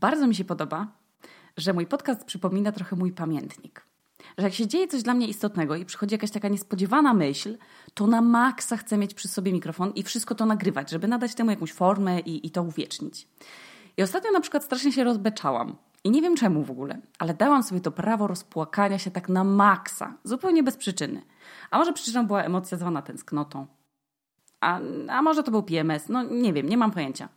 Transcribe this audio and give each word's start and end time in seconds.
Bardzo 0.00 0.26
mi 0.26 0.34
się 0.34 0.44
podoba, 0.44 0.86
że 1.56 1.72
mój 1.72 1.86
podcast 1.86 2.24
przypomina 2.24 2.72
trochę 2.72 2.96
mój 2.96 3.12
pamiętnik. 3.12 3.86
Że 4.38 4.44
jak 4.44 4.54
się 4.54 4.66
dzieje 4.66 4.88
coś 4.88 5.02
dla 5.02 5.14
mnie 5.14 5.28
istotnego 5.28 5.76
i 5.76 5.84
przychodzi 5.84 6.14
jakaś 6.14 6.30
taka 6.30 6.48
niespodziewana 6.48 7.14
myśl, 7.14 7.58
to 7.94 8.06
na 8.06 8.20
maksa 8.20 8.76
chcę 8.76 8.98
mieć 8.98 9.14
przy 9.14 9.28
sobie 9.28 9.52
mikrofon 9.52 9.92
i 9.94 10.02
wszystko 10.02 10.34
to 10.34 10.46
nagrywać, 10.46 10.90
żeby 10.90 11.08
nadać 11.08 11.34
temu 11.34 11.50
jakąś 11.50 11.72
formę 11.72 12.20
i, 12.20 12.46
i 12.46 12.50
to 12.50 12.62
uwiecznić. 12.62 13.28
I 13.96 14.02
ostatnio 14.02 14.30
na 14.32 14.40
przykład 14.40 14.64
strasznie 14.64 14.92
się 14.92 15.04
rozbeczałam. 15.04 15.76
I 16.04 16.10
nie 16.10 16.22
wiem 16.22 16.36
czemu 16.36 16.64
w 16.64 16.70
ogóle, 16.70 17.00
ale 17.18 17.34
dałam 17.34 17.62
sobie 17.62 17.80
to 17.80 17.90
prawo 17.90 18.26
rozpłakania 18.26 18.98
się 18.98 19.10
tak 19.10 19.28
na 19.28 19.44
maksa, 19.44 20.14
zupełnie 20.24 20.62
bez 20.62 20.76
przyczyny. 20.76 21.22
A 21.70 21.78
może 21.78 21.92
przyczyną 21.92 22.26
była 22.26 22.42
emocja 22.42 22.78
zwana 22.78 23.02
tęsknotą, 23.02 23.66
a, 24.60 24.80
a 25.08 25.22
może 25.22 25.42
to 25.42 25.50
był 25.50 25.62
PMS, 25.62 26.08
no 26.08 26.22
nie 26.22 26.52
wiem, 26.52 26.68
nie 26.68 26.76
mam 26.76 26.90
pojęcia. 26.90 27.28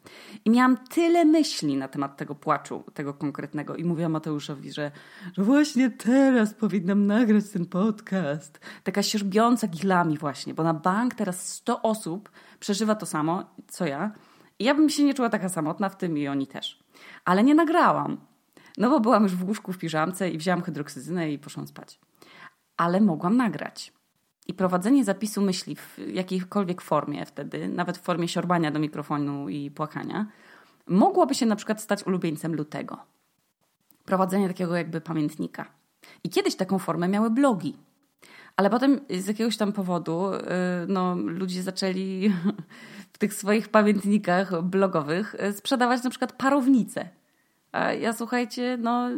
I 0.46 0.50
miałam 0.50 0.78
tyle 0.78 1.26
myśli 1.26 1.78
na 1.78 1.88
temat 1.88 2.18
tego 2.18 2.36
płaczu, 2.36 2.84
tego 2.94 3.14
konkretnego. 3.14 3.76
I 3.76 3.84
mówiłam 3.84 4.12
Mateuszowi, 4.12 4.72
że, 4.72 4.92
że 5.34 5.44
właśnie 5.44 5.90
teraz 5.90 6.54
powinnam 6.54 7.08
nagrać 7.08 7.50
ten 7.50 7.66
podcast. 7.66 8.60
Taka 8.84 9.04
sierbiąca 9.04 9.68
gilami 9.68 10.18
właśnie, 10.18 10.54
bo 10.54 10.64
na 10.64 10.74
bank 10.74 11.16
teraz 11.16 11.48
100 11.48 11.82
osób 11.82 12.32
przeżywa 12.60 12.96
to 12.96 13.06
samo, 13.06 13.44
co 13.68 13.86
ja. 13.86 14.12
I 14.60 14.64
ja 14.64 14.76
bym 14.76 14.90
się 14.90 15.04
nie 15.04 15.14
czuła 15.14 15.30
taka 15.30 15.50
samotna 15.50 15.90
w 15.90 15.98
tym 15.98 16.18
i 16.18 16.28
oni 16.28 16.48
też. 16.48 16.84
Ale 17.26 17.44
nie 17.44 17.56
nagrałam. 17.56 18.18
No 18.78 18.90
bo 18.90 19.00
byłam 19.00 19.24
już 19.24 19.36
w 19.36 19.48
łóżku 19.48 19.74
w 19.74 19.78
piżamce 19.78 20.30
i 20.30 20.38
wzięłam 20.38 20.62
hydroksyzynę 20.62 21.32
i 21.32 21.40
poszłam 21.40 21.68
spać. 21.68 22.00
Ale 22.78 23.02
mogłam 23.02 23.38
nagrać. 23.38 23.94
I 24.48 24.54
prowadzenie 24.54 25.04
zapisu 25.04 25.42
myśli 25.42 25.76
w 25.76 25.98
jakiejkolwiek 26.08 26.82
formie 26.82 27.26
wtedy, 27.26 27.68
nawet 27.68 27.98
w 27.98 28.02
formie 28.02 28.28
siorbania 28.28 28.72
do 28.72 28.80
mikrofonu 28.80 29.50
i 29.50 29.72
płakania, 29.72 30.26
mogłoby 30.88 31.36
się 31.36 31.46
na 31.46 31.56
przykład 31.56 31.82
stać 31.82 32.08
ulubieńcem 32.08 32.56
lutego. 32.56 32.98
Prowadzenie 34.06 34.48
takiego 34.48 34.76
jakby 34.76 35.02
pamiętnika. 35.02 35.66
I 36.24 36.30
kiedyś 36.30 36.56
taką 36.56 36.80
formę 36.80 37.08
miały 37.08 37.30
blogi. 37.30 37.78
Ale 38.56 38.70
potem 38.70 39.00
z 39.10 39.28
jakiegoś 39.28 39.58
tam 39.58 39.72
powodu 39.72 40.34
y, 40.34 40.40
no, 40.88 41.16
ludzie 41.16 41.64
zaczęli 41.64 42.34
w 43.14 43.18
tych 43.18 43.34
swoich 43.34 43.70
pamiętnikach 43.70 44.62
blogowych 44.62 45.36
y, 45.36 45.54
sprzedawać 45.54 46.04
na 46.04 46.10
przykład 46.10 46.34
parownice. 46.34 47.10
A 47.72 47.94
ja 47.94 48.14
słuchajcie, 48.14 48.78
no 48.82 49.10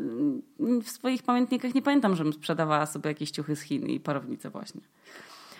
w 0.59 0.89
swoich 0.89 1.23
pamiętnikach 1.23 1.75
nie 1.75 1.81
pamiętam, 1.81 2.15
żebym 2.15 2.33
sprzedawała 2.33 2.85
sobie 2.85 3.07
jakieś 3.07 3.31
ciuchy 3.31 3.55
z 3.55 3.61
Chin 3.61 3.85
i 3.89 3.99
parownice 3.99 4.49
właśnie. 4.49 4.81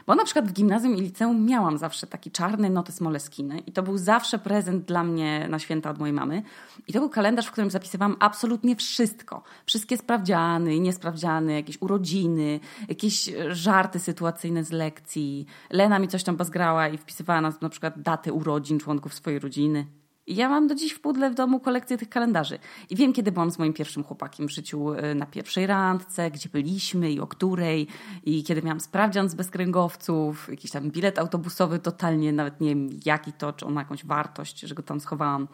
Bo 0.08 0.16
na 0.16 0.26
przykład 0.26 0.48
w 0.48 0.54
gimnazjum 0.54 0.96
i 0.96 1.02
liceum 1.02 1.46
miałam 1.46 1.78
zawsze 1.78 2.08
taki 2.08 2.32
czarny 2.32 2.70
notes 2.70 3.02
Moleskiny 3.02 3.60
i 3.60 3.72
to 3.72 3.84
był 3.84 3.98
zawsze 3.98 4.40
prezent 4.40 4.86
dla 4.86 5.04
mnie 5.04 5.48
na 5.50 5.60
święta 5.60 5.90
od 5.90 6.00
mojej 6.00 6.14
mamy. 6.14 6.44
I 6.88 6.94
to 6.94 7.00
był 7.00 7.10
kalendarz, 7.10 7.48
w 7.48 7.52
którym 7.52 7.72
zapisywałam 7.72 8.16
absolutnie 8.20 8.76
wszystko. 8.76 9.44
Wszystkie 9.66 9.98
sprawdziany 9.98 10.80
niesprawdziany, 10.80 11.54
jakieś 11.54 11.82
urodziny, 11.82 12.60
jakieś 12.90 13.30
żarty 13.50 14.00
sytuacyjne 14.00 14.64
z 14.64 14.72
lekcji. 14.72 15.46
Lena 15.70 16.00
mi 16.00 16.08
coś 16.08 16.24
tam 16.24 16.36
bazgrała 16.36 16.88
i 16.88 16.98
wpisywała 16.98 17.42
na, 17.42 17.54
na 17.62 17.70
przykład 17.70 18.02
daty 18.02 18.34
urodzin 18.34 18.80
członków 18.80 19.14
swojej 19.14 19.40
rodziny. 19.40 19.86
I 20.28 20.36
ja 20.36 20.50
mam 20.50 20.68
do 20.68 20.76
dziś 20.76 20.94
w 20.94 21.00
pudle 21.00 21.30
w 21.30 21.36
domu 21.36 21.60
kolekcję 21.60 21.98
tych 21.98 22.10
kalendarzy. 22.10 22.60
I 22.90 22.96
wiem, 22.96 23.14
kiedy 23.14 23.32
byłam 23.32 23.52
z 23.52 23.60
moim 23.60 23.74
pierwszym 23.74 24.04
chłopakiem 24.04 24.48
w 24.48 24.52
życiu 24.52 24.94
y, 24.94 25.16
na 25.16 25.26
pierwszej 25.26 25.68
randce, 25.68 26.32
gdzie 26.32 26.50
byliśmy 26.50 27.12
i 27.12 27.20
o 27.20 27.28
której. 27.28 27.88
I 28.24 28.44
kiedy 28.44 28.62
miałam 28.62 28.80
sprawdzian 28.80 29.30
z 29.30 29.36
bezkręgowców, 29.36 30.50
jakiś 30.50 30.72
tam 30.72 30.92
bilet 30.92 31.20
autobusowy, 31.20 31.80
totalnie 31.80 32.34
nawet 32.34 32.62
nie 32.62 32.70
wiem 32.70 32.90
jaki 33.06 33.34
to, 33.34 33.54
czy 33.54 33.66
on 33.66 33.74
ma 33.74 33.82
jakąś 33.82 34.06
wartość, 34.06 34.60
że 34.60 34.76
go 34.76 34.84
tam 34.84 35.00
schowałam. 35.00 35.48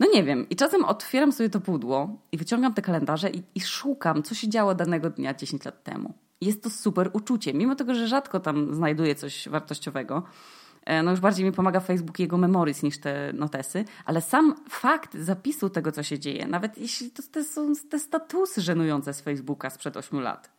No 0.00 0.06
nie 0.14 0.24
wiem. 0.24 0.48
I 0.48 0.56
czasem 0.56 0.84
otwieram 0.84 1.32
sobie 1.32 1.50
to 1.50 1.60
pudło 1.60 2.18
i 2.32 2.36
wyciągam 2.36 2.74
te 2.74 2.82
kalendarze 2.82 3.30
i, 3.30 3.42
i 3.54 3.60
szukam, 3.60 4.22
co 4.22 4.34
się 4.34 4.48
działo 4.48 4.74
danego 4.74 5.10
dnia 5.10 5.34
10 5.34 5.64
lat 5.64 5.82
temu. 5.82 6.14
jest 6.40 6.62
to 6.62 6.70
super 6.70 7.10
uczucie, 7.12 7.54
mimo 7.54 7.74
tego, 7.74 7.94
że 7.94 8.08
rzadko 8.08 8.40
tam 8.40 8.74
znajduję 8.74 9.14
coś 9.14 9.48
wartościowego. 9.48 10.22
E, 10.86 11.02
no 11.02 11.10
już 11.10 11.20
bardziej 11.20 11.44
mi 11.44 11.52
pomaga 11.52 11.80
Facebook 11.80 12.18
i 12.18 12.22
jego 12.22 12.38
memories 12.38 12.82
niż 12.82 12.98
te 12.98 13.32
notesy, 13.32 13.84
ale 14.04 14.20
sam 14.20 14.54
fakt 14.68 15.14
zapisu 15.14 15.70
tego, 15.70 15.92
co 15.92 16.02
się 16.02 16.18
dzieje, 16.18 16.46
nawet 16.46 16.78
jeśli 16.78 17.10
to, 17.10 17.22
to 17.32 17.44
są 17.44 17.72
te 17.90 17.98
statusy 17.98 18.62
żenujące 18.62 19.14
z 19.14 19.20
Facebooka 19.20 19.70
sprzed 19.70 19.96
8 19.96 20.20
lat. 20.20 20.50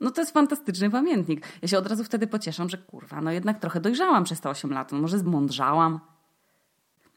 No 0.00 0.10
to 0.10 0.20
jest 0.20 0.32
fantastyczny 0.32 0.90
pamiętnik. 0.90 1.46
Ja 1.62 1.68
się 1.68 1.78
od 1.78 1.86
razu 1.86 2.04
wtedy 2.04 2.26
pocieszam, 2.26 2.68
że 2.68 2.78
kurwa, 2.78 3.20
no 3.20 3.30
jednak 3.30 3.60
trochę 3.60 3.80
dojrzałam 3.80 4.24
przez 4.24 4.40
te 4.40 4.50
8 4.50 4.72
lat, 4.72 4.92
no 4.92 4.98
może 4.98 5.18
zmądrzałam. 5.18 6.00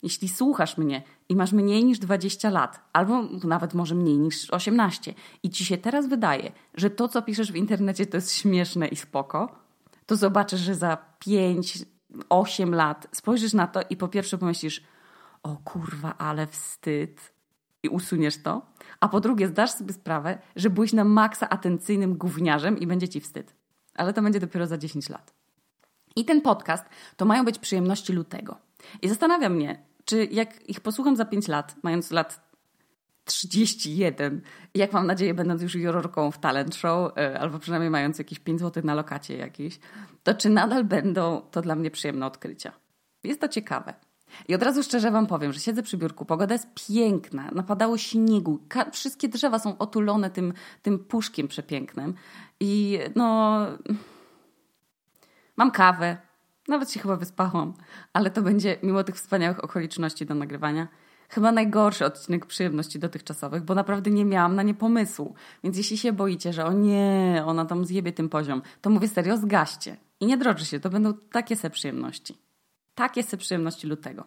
Jeśli 0.04 0.30
słuchasz 0.30 0.78
mnie 0.78 1.04
i 1.30 1.36
masz 1.36 1.52
mniej 1.52 1.86
niż 1.86 2.00
20 2.00 2.50
lat, 2.50 2.90
albo 2.94 3.24
nawet 3.44 3.74
może 3.74 3.96
mniej 3.96 4.18
niż 4.18 4.50
18 4.52 5.14
i 5.44 5.50
ci 5.50 5.66
się 5.66 5.78
teraz 5.78 6.08
wydaje, 6.08 6.52
że 6.74 6.90
to, 6.90 7.08
co 7.08 7.22
piszesz 7.22 7.52
w 7.52 7.56
internecie 7.56 8.06
to 8.06 8.18
jest 8.18 8.34
śmieszne 8.34 8.88
i 8.88 8.96
spoko, 8.96 9.56
to 10.06 10.16
zobaczysz, 10.16 10.60
że 10.60 10.76
za 10.76 10.98
5, 11.20 11.86
8 12.30 12.76
lat 12.76 13.08
spojrzysz 13.12 13.54
na 13.54 13.68
to 13.68 13.80
i 13.90 13.98
po 13.98 14.08
pierwsze 14.08 14.38
pomyślisz, 14.38 14.84
o 15.44 15.58
kurwa, 15.58 16.18
ale 16.18 16.48
wstyd 16.48 17.34
i 17.84 17.90
usuniesz 17.90 18.44
to, 18.44 18.66
a 19.00 19.10
po 19.10 19.20
drugie 19.20 19.48
zdasz 19.48 19.72
sobie 19.72 19.94
sprawę, 19.94 20.38
że 20.56 20.70
byłeś 20.70 20.94
na 20.94 21.04
maksa 21.04 21.50
atencyjnym 21.50 22.18
gówniarzem 22.18 22.80
i 22.80 22.88
będzie 22.88 23.10
ci 23.10 23.22
wstyd. 23.22 23.56
Ale 23.96 24.14
to 24.14 24.22
będzie 24.22 24.40
dopiero 24.40 24.68
za 24.68 24.78
10 24.78 25.10
lat. 25.10 25.34
I 26.16 26.26
ten 26.26 26.42
podcast 26.42 26.86
to 27.18 27.26
mają 27.26 27.46
być 27.46 27.60
przyjemności 27.60 28.14
lutego. 28.14 28.58
I 29.02 29.10
zastanawia 29.10 29.50
mnie, 29.50 29.84
czy 30.06 30.26
jak 30.26 30.70
ich 30.70 30.80
posłucham 30.80 31.16
za 31.16 31.26
5 31.26 31.48
lat, 31.48 31.76
mając 31.84 32.12
lat 32.12 32.45
31. 33.26 34.42
Jak 34.76 34.94
mam 34.94 35.08
nadzieję, 35.08 35.34
będąc 35.34 35.62
już 35.62 35.76
jurorką 35.76 36.32
w 36.32 36.38
talent 36.38 36.76
show, 36.76 37.18
e, 37.18 37.40
albo 37.40 37.60
przynajmniej 37.60 37.90
mając 37.90 38.20
jakieś 38.20 38.40
5 38.40 38.60
zł 38.60 38.84
na 38.86 38.94
lokacie 38.94 39.38
jakiś, 39.38 39.80
to 40.24 40.34
czy 40.34 40.50
nadal 40.50 40.84
będą 40.84 41.42
to 41.52 41.62
dla 41.62 41.76
mnie 41.76 41.92
przyjemne 41.92 42.26
odkrycia? 42.26 42.72
Jest 43.24 43.42
to 43.42 43.48
ciekawe. 43.48 43.94
I 44.48 44.56
od 44.56 44.64
razu 44.64 44.84
szczerze 44.84 45.12
Wam 45.12 45.28
powiem, 45.28 45.54
że 45.54 45.60
siedzę 45.60 45.84
przy 45.84 45.98
biurku, 45.98 46.26
pogoda 46.26 46.54
jest 46.54 46.68
piękna, 46.88 47.50
napadało 47.52 47.98
śniegu, 47.98 48.60
wszystkie 48.92 49.30
drzewa 49.30 49.60
są 49.60 49.78
otulone 49.78 50.30
tym, 50.30 50.54
tym 50.82 51.00
puszkiem 51.00 51.48
przepięknym. 51.48 52.14
I 52.60 53.00
no. 53.16 53.60
Mam 55.58 55.72
kawę, 55.72 56.18
nawet 56.68 56.92
się 56.92 57.00
chyba 57.00 57.16
wyspałam, 57.16 57.74
ale 58.14 58.32
to 58.32 58.42
będzie, 58.42 58.78
mimo 58.84 59.04
tych 59.04 59.16
wspaniałych 59.16 59.64
okoliczności 59.64 60.26
do 60.26 60.36
nagrywania, 60.36 60.88
chyba 61.30 61.52
najgorszy 61.52 62.06
odcinek 62.06 62.46
przyjemności 62.46 63.00
dotychczasowych, 63.00 63.64
bo 63.64 63.76
naprawdę 63.76 64.12
nie 64.12 64.26
miałam 64.26 64.56
na 64.56 64.64
nie 64.64 64.74
pomysłu. 64.74 65.36
Więc 65.64 65.78
jeśli 65.78 65.98
się 65.98 66.14
boicie, 66.14 66.54
że 66.54 66.66
o 66.66 66.74
nie, 66.74 67.44
ona 67.46 67.66
tam 67.66 67.86
zjebie 67.86 68.14
tym 68.14 68.30
poziom, 68.30 68.62
to 68.82 68.90
mówię 68.90 69.08
serio, 69.08 69.38
zgaście. 69.38 69.98
I 70.20 70.26
nie 70.26 70.38
droży 70.38 70.66
się, 70.66 70.80
to 70.80 70.90
będą 70.90 71.14
takie 71.14 71.56
se 71.56 71.70
przyjemności. 71.70 72.38
Takie 72.96 73.24
se 73.24 73.38
przyjemności 73.38 73.88
lutego. 73.88 74.24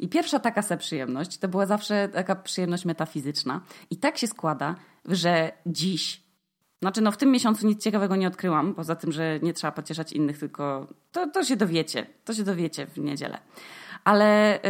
I 0.00 0.08
pierwsza 0.08 0.38
taka 0.38 0.62
se 0.62 0.76
przyjemność 0.76 1.38
to 1.38 1.48
była 1.48 1.66
zawsze 1.66 2.08
taka 2.08 2.36
przyjemność 2.36 2.84
metafizyczna. 2.84 3.60
I 3.90 3.96
tak 3.96 4.18
się 4.18 4.26
składa, 4.26 4.74
że 5.04 5.52
dziś, 5.66 6.22
znaczy 6.82 7.00
no 7.00 7.12
w 7.12 7.16
tym 7.16 7.30
miesiącu 7.30 7.66
nic 7.66 7.82
ciekawego 7.82 8.16
nie 8.16 8.28
odkryłam, 8.28 8.74
poza 8.74 8.96
tym, 8.96 9.12
że 9.12 9.38
nie 9.42 9.52
trzeba 9.52 9.72
pocieszać 9.72 10.12
innych, 10.12 10.38
tylko 10.38 10.86
to, 11.12 11.26
to 11.30 11.44
się 11.44 11.56
dowiecie. 11.56 12.06
To 12.24 12.34
się 12.34 12.42
dowiecie 12.42 12.86
w 12.86 12.98
niedzielę. 12.98 13.38
Ale 14.04 14.56
y, 14.56 14.60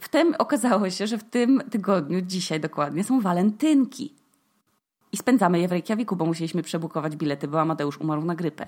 w 0.00 0.08
tym 0.08 0.34
okazało 0.38 0.90
się, 0.90 1.06
że 1.06 1.18
w 1.18 1.24
tym 1.24 1.62
tygodniu, 1.70 2.20
dzisiaj 2.20 2.60
dokładnie, 2.60 3.04
są 3.04 3.20
walentynki. 3.20 4.14
I 5.12 5.16
spędzamy 5.16 5.60
je 5.60 5.68
w 5.68 5.72
Reykjaviku, 5.72 6.16
bo 6.16 6.26
musieliśmy 6.26 6.62
przebukować 6.62 7.16
bilety, 7.16 7.48
bo 7.48 7.60
Amadeusz 7.60 7.98
umarł 7.98 8.24
na 8.24 8.34
grypę. 8.34 8.66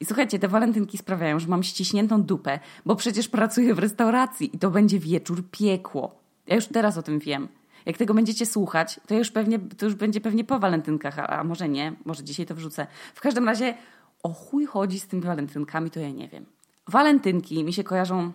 I 0.00 0.04
słuchajcie, 0.04 0.38
te 0.38 0.48
walentynki 0.48 0.98
sprawiają, 0.98 1.38
że 1.38 1.48
mam 1.48 1.62
ściśniętą 1.62 2.22
dupę, 2.22 2.60
bo 2.86 2.96
przecież 2.96 3.28
pracuję 3.28 3.74
w 3.74 3.78
restauracji 3.78 4.56
i 4.56 4.58
to 4.58 4.70
będzie 4.70 4.98
wieczór 4.98 5.50
piekło. 5.50 6.14
Ja 6.46 6.54
już 6.54 6.66
teraz 6.66 6.98
o 6.98 7.02
tym 7.02 7.18
wiem. 7.18 7.48
Jak 7.86 7.96
tego 7.96 8.14
będziecie 8.14 8.46
słuchać, 8.46 9.00
to 9.06 9.14
już, 9.14 9.30
pewnie, 9.30 9.58
to 9.58 9.86
już 9.86 9.94
będzie 9.94 10.20
pewnie 10.20 10.44
po 10.44 10.58
walentynkach, 10.58 11.18
a, 11.18 11.26
a 11.26 11.44
może 11.44 11.68
nie, 11.68 11.92
może 12.04 12.24
dzisiaj 12.24 12.46
to 12.46 12.54
wrzucę. 12.54 12.86
W 13.14 13.20
każdym 13.20 13.46
razie 13.46 13.74
o 14.22 14.32
chuj 14.32 14.66
chodzi 14.66 15.00
z 15.00 15.06
tymi 15.06 15.22
walentynkami, 15.22 15.90
to 15.90 16.00
ja 16.00 16.10
nie 16.10 16.28
wiem. 16.28 16.46
Walentynki 16.88 17.64
mi 17.64 17.72
się 17.72 17.84
kojarzą 17.84 18.32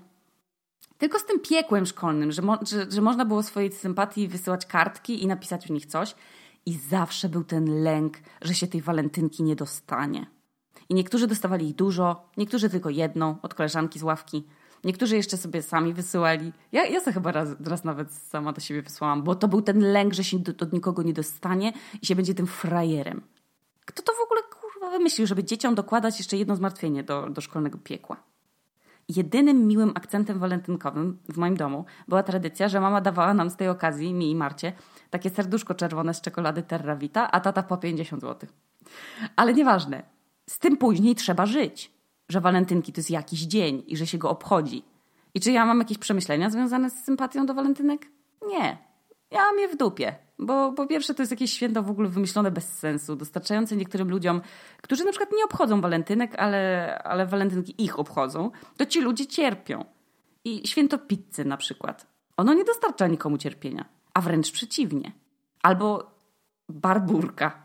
tylko 1.00 1.20
z 1.20 1.26
tym 1.26 1.40
piekłem 1.40 1.86
szkolnym, 1.86 2.32
że, 2.32 2.42
mo 2.42 2.60
że, 2.68 2.92
że 2.92 3.02
można 3.02 3.26
było 3.26 3.44
swojej 3.44 3.72
sympatii 3.72 4.28
wysyłać 4.28 4.66
kartki 4.66 5.24
i 5.24 5.28
napisać 5.28 5.68
w 5.68 5.70
nich 5.70 5.86
coś. 5.86 6.16
I 6.66 6.74
zawsze 6.74 7.30
był 7.30 7.44
ten 7.44 7.84
lęk, 7.84 8.18
że 8.42 8.54
się 8.54 8.68
tej 8.68 8.82
walentynki 8.82 9.44
nie 9.44 9.56
dostanie. 9.56 10.26
I 10.90 10.94
niektórzy 10.94 11.28
dostawali 11.28 11.70
ich 11.70 11.76
dużo, 11.76 12.30
niektórzy 12.38 12.70
tylko 12.70 12.90
jedną 12.90 13.36
od 13.42 13.54
koleżanki 13.54 14.00
z 14.00 14.04
ławki. 14.04 14.44
Niektórzy 14.84 15.16
jeszcze 15.16 15.38
sobie 15.38 15.62
sami 15.62 15.94
wysyłali. 15.94 16.54
Ja, 16.72 16.86
ja 16.86 17.00
sobie 17.00 17.14
chyba 17.14 17.32
raz, 17.32 17.50
raz 17.66 17.84
nawet 17.84 18.14
sama 18.14 18.54
do 18.54 18.62
siebie 18.62 18.82
wysłałam, 18.82 19.24
bo 19.24 19.36
to 19.36 19.48
był 19.48 19.62
ten 19.62 19.80
lęk, 19.80 20.14
że 20.14 20.24
się 20.24 20.40
do, 20.40 20.54
do 20.54 20.66
nikogo 20.74 21.04
nie 21.04 21.14
dostanie 21.14 21.74
i 22.02 22.06
się 22.06 22.16
będzie 22.16 22.34
tym 22.34 22.48
frajerem. 22.48 23.22
Kto 23.86 24.04
to 24.04 24.14
w 24.14 24.24
ogóle 24.26 24.42
kurwa 24.44 24.90
wymyślił, 24.90 25.28
żeby 25.28 25.44
dzieciom 25.44 25.76
dokładać 25.76 26.18
jeszcze 26.18 26.38
jedno 26.38 26.56
zmartwienie 26.56 27.04
do, 27.04 27.30
do 27.30 27.42
szkolnego 27.42 27.78
piekła? 27.78 28.29
Jedynym 29.10 29.68
miłym 29.68 29.92
akcentem 29.96 30.40
walentynkowym 30.40 31.18
w 31.30 31.38
moim 31.38 31.58
domu 31.58 31.86
była 32.08 32.24
tradycja, 32.24 32.68
że 32.68 32.82
mama 32.82 33.02
dawała 33.02 33.34
nam 33.34 33.50
z 33.50 33.56
tej 33.56 33.70
okazji, 33.70 34.14
mi 34.14 34.32
i 34.32 34.36
Marcie, 34.36 34.74
takie 35.10 35.30
serduszko 35.30 35.76
czerwone 35.76 36.14
z 36.14 36.22
czekolady 36.22 36.64
Terra 36.64 36.96
Vita, 36.96 37.32
a 37.32 37.40
tata 37.40 37.64
po 37.64 37.78
50 37.78 38.22
zł. 38.22 38.50
Ale 39.36 39.54
nieważne. 39.54 40.04
Z 40.50 40.60
tym 40.60 40.78
później 40.78 41.16
trzeba 41.16 41.46
żyć. 41.46 41.92
Że 42.30 42.42
walentynki 42.42 42.94
to 42.94 43.00
jest 43.00 43.10
jakiś 43.10 43.40
dzień 43.40 43.84
i 43.88 43.98
że 43.98 44.08
się 44.08 44.18
go 44.18 44.30
obchodzi. 44.30 44.84
I 45.34 45.40
czy 45.40 45.52
ja 45.52 45.66
mam 45.66 45.80
jakieś 45.80 45.98
przemyślenia 45.98 46.50
związane 46.50 46.90
z 46.90 47.04
sympatią 47.04 47.46
do 47.46 47.54
walentynek? 47.54 48.08
Nie. 48.48 48.78
Ja 49.32 49.40
mam 49.40 49.60
je 49.60 49.68
w 49.68 49.78
dupie. 49.78 50.16
Bo 50.40 50.74
po 50.74 50.88
pierwsze 50.88 51.14
to 51.14 51.22
jest 51.22 51.32
jakieś 51.32 51.54
święto 51.54 51.84
w 51.84 51.90
ogóle 51.90 52.10
wymyślone 52.10 52.52
bez 52.52 52.78
sensu, 52.78 53.16
dostarczające 53.16 53.76
niektórym 53.76 54.10
ludziom, 54.10 54.42
którzy 54.82 55.04
na 55.04 55.12
przykład 55.12 55.32
nie 55.38 55.46
obchodzą 55.46 55.82
walentynek, 55.82 56.36
ale, 56.36 56.98
ale 57.04 57.26
walentynki 57.26 57.84
ich 57.84 58.00
obchodzą, 58.00 58.52
to 58.78 58.86
ci 58.86 59.02
ludzie 59.02 59.28
cierpią. 59.28 59.86
I 60.44 60.68
święto 60.68 60.98
pizzy 60.98 61.46
na 61.46 61.58
przykład. 61.58 62.08
Ono 62.38 62.54
nie 62.54 62.64
dostarcza 62.64 63.08
nikomu 63.08 63.38
cierpienia, 63.38 63.86
a 64.14 64.22
wręcz 64.22 64.52
przeciwnie. 64.52 65.12
Albo 65.64 66.12
barburka, 66.70 67.64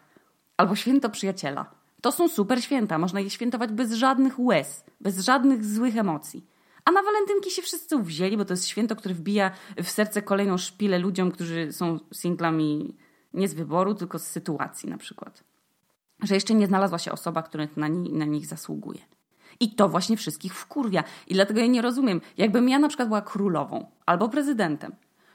albo 0.56 0.76
święto 0.76 1.10
przyjaciela. 1.10 1.70
To 2.00 2.12
są 2.12 2.28
super 2.28 2.62
święta, 2.62 2.98
można 2.98 3.20
je 3.20 3.30
świętować 3.30 3.72
bez 3.72 3.92
żadnych 3.92 4.38
łez, 4.38 4.84
bez 5.00 5.18
żadnych 5.18 5.64
złych 5.64 5.96
emocji. 5.96 6.46
A 6.84 6.90
na 6.90 7.02
walentynki 7.02 7.50
się 7.50 7.62
wszyscy 7.62 7.96
uwzięli, 7.96 8.36
bo 8.36 8.44
to 8.44 8.52
jest 8.52 8.68
święto, 8.68 8.96
które 8.96 9.14
wbija 9.14 9.50
w 9.82 9.90
serce 9.90 10.22
kolejną 10.22 10.58
szpilę 10.58 10.98
ludziom, 10.98 11.30
którzy 11.30 11.72
są 11.72 12.00
singlami 12.14 12.96
nie 13.34 13.48
z 13.48 13.54
wyboru, 13.54 13.94
tylko 13.94 14.18
z 14.18 14.26
sytuacji 14.26 14.88
na 14.88 14.98
przykład. 14.98 15.44
Że 16.22 16.34
jeszcze 16.34 16.54
nie 16.54 16.66
znalazła 16.66 16.98
się 16.98 17.12
osoba, 17.12 17.42
która 17.42 17.66
na, 17.76 17.88
ni 17.88 18.12
na 18.12 18.24
nich 18.24 18.46
zasługuje. 18.46 19.00
I 19.60 19.74
to 19.74 19.88
właśnie 19.88 20.16
wszystkich 20.16 20.54
wkurwia. 20.54 21.04
I 21.26 21.34
dlatego 21.34 21.60
ja 21.60 21.66
nie 21.66 21.82
rozumiem. 21.82 22.20
Jakbym 22.38 22.68
ja 22.68 22.78
na 22.78 22.88
przykład 22.88 23.08
była 23.08 23.22
królową 23.22 23.86
albo 24.06 24.28
prezydentem, 24.28 24.92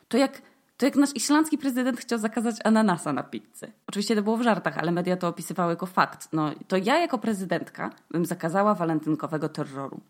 to 0.08 0.18
jak, 0.18 0.42
to 0.78 0.86
jak 0.86 0.96
nasz 0.96 1.16
islandzki 1.16 1.58
prezydent 1.58 2.00
chciał 2.00 2.20
zakazać 2.20 2.56
ananasa 2.64 3.14
na 3.14 3.24
pizzę. 3.24 3.72
Oczywiście 3.88 4.16
to 4.16 4.24
było 4.24 4.38
w 4.38 4.42
żartach, 4.42 4.78
ale 4.78 4.92
media 4.92 5.18
to 5.18 5.28
opisywały 5.28 5.72
jako 5.72 5.86
fakt. 5.86 6.30
No, 6.34 6.52
to 6.68 6.78
ja 6.78 6.98
jako 6.98 7.18
prezydentka 7.18 7.90
bym 8.12 8.26
zakazała 8.26 8.76
walentynkowego 8.76 9.50
terroru 9.50 10.02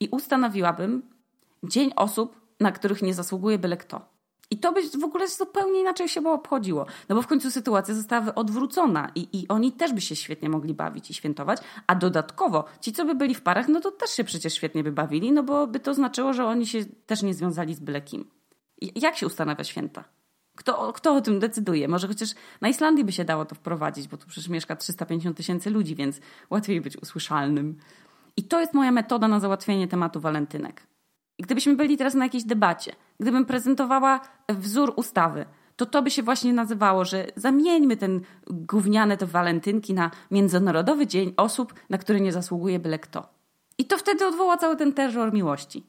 i 0.00 0.08
ustanowiłabym 0.08 1.02
dzień 1.62 1.92
osób, 1.96 2.40
na 2.60 2.72
których 2.72 3.02
nie 3.02 3.14
zasługuje 3.14 3.58
byle 3.58 3.76
kto. 3.76 4.14
I 4.50 4.58
to 4.58 4.72
by 4.72 4.80
w 5.00 5.04
ogóle 5.04 5.28
zupełnie 5.28 5.80
inaczej 5.80 6.08
się 6.08 6.20
było 6.20 6.34
obchodziło. 6.34 6.86
No 7.08 7.16
bo 7.16 7.22
w 7.22 7.26
końcu 7.26 7.50
sytuacja 7.50 7.94
została 7.94 8.34
odwrócona 8.34 9.10
i, 9.14 9.28
i 9.32 9.48
oni 9.48 9.72
też 9.72 9.92
by 9.92 10.00
się 10.00 10.16
świetnie 10.16 10.48
mogli 10.48 10.74
bawić 10.74 11.10
i 11.10 11.14
świętować, 11.14 11.58
a 11.86 11.94
dodatkowo 11.94 12.64
ci, 12.80 12.92
co 12.92 13.04
by 13.04 13.14
byli 13.14 13.34
w 13.34 13.42
parach, 13.42 13.68
no 13.68 13.80
to 13.80 13.90
też 13.90 14.10
się 14.10 14.24
przecież 14.24 14.54
świetnie 14.54 14.84
by 14.84 14.92
bawili, 14.92 15.32
no 15.32 15.42
bo 15.42 15.66
by 15.66 15.80
to 15.80 15.94
znaczyło, 15.94 16.32
że 16.32 16.46
oni 16.46 16.66
się 16.66 16.84
też 17.06 17.22
nie 17.22 17.34
związali 17.34 17.74
z 17.74 17.80
byle 17.80 18.00
kim. 18.00 18.30
Jak 18.94 19.16
się 19.16 19.26
ustanawia 19.26 19.64
święta? 19.64 20.04
Kto, 20.56 20.92
kto 20.92 21.14
o 21.14 21.20
tym 21.20 21.38
decyduje? 21.38 21.88
Może 21.88 22.08
chociaż 22.08 22.28
na 22.60 22.68
Islandii 22.68 23.04
by 23.04 23.12
się 23.12 23.24
dało 23.24 23.44
to 23.44 23.54
wprowadzić, 23.54 24.08
bo 24.08 24.16
tu 24.16 24.26
przecież 24.26 24.48
mieszka 24.48 24.76
350 24.76 25.36
tysięcy 25.36 25.70
ludzi, 25.70 25.94
więc 25.94 26.20
łatwiej 26.50 26.80
być 26.80 26.96
usłyszalnym. 26.96 27.78
I 28.36 28.42
to 28.42 28.60
jest 28.60 28.74
moja 28.74 28.92
metoda 28.92 29.28
na 29.28 29.40
załatwienie 29.40 29.88
tematu 29.88 30.20
walentynek. 30.20 30.86
I 31.38 31.42
gdybyśmy 31.42 31.76
byli 31.76 31.96
teraz 31.96 32.14
na 32.14 32.24
jakiejś 32.24 32.44
debacie, 32.44 32.92
gdybym 33.20 33.44
prezentowała 33.44 34.20
wzór 34.48 34.92
ustawy, 34.96 35.46
to 35.76 35.86
to 35.86 36.02
by 36.02 36.10
się 36.10 36.22
właśnie 36.22 36.52
nazywało, 36.52 37.04
że 37.04 37.26
zamieńmy 37.36 37.96
ten 37.96 38.20
gówniane 38.46 39.16
to 39.16 39.26
walentynki 39.26 39.94
na 39.94 40.10
Międzynarodowy 40.30 41.06
Dzień 41.06 41.34
Osób, 41.36 41.74
na 41.90 41.98
który 41.98 42.20
nie 42.20 42.32
zasługuje 42.32 42.78
byle 42.78 42.98
kto. 42.98 43.28
I 43.78 43.84
to 43.84 43.98
wtedy 43.98 44.26
odwoła 44.26 44.56
cały 44.56 44.76
ten 44.76 44.92
terror 44.92 45.32
miłości. 45.32 45.86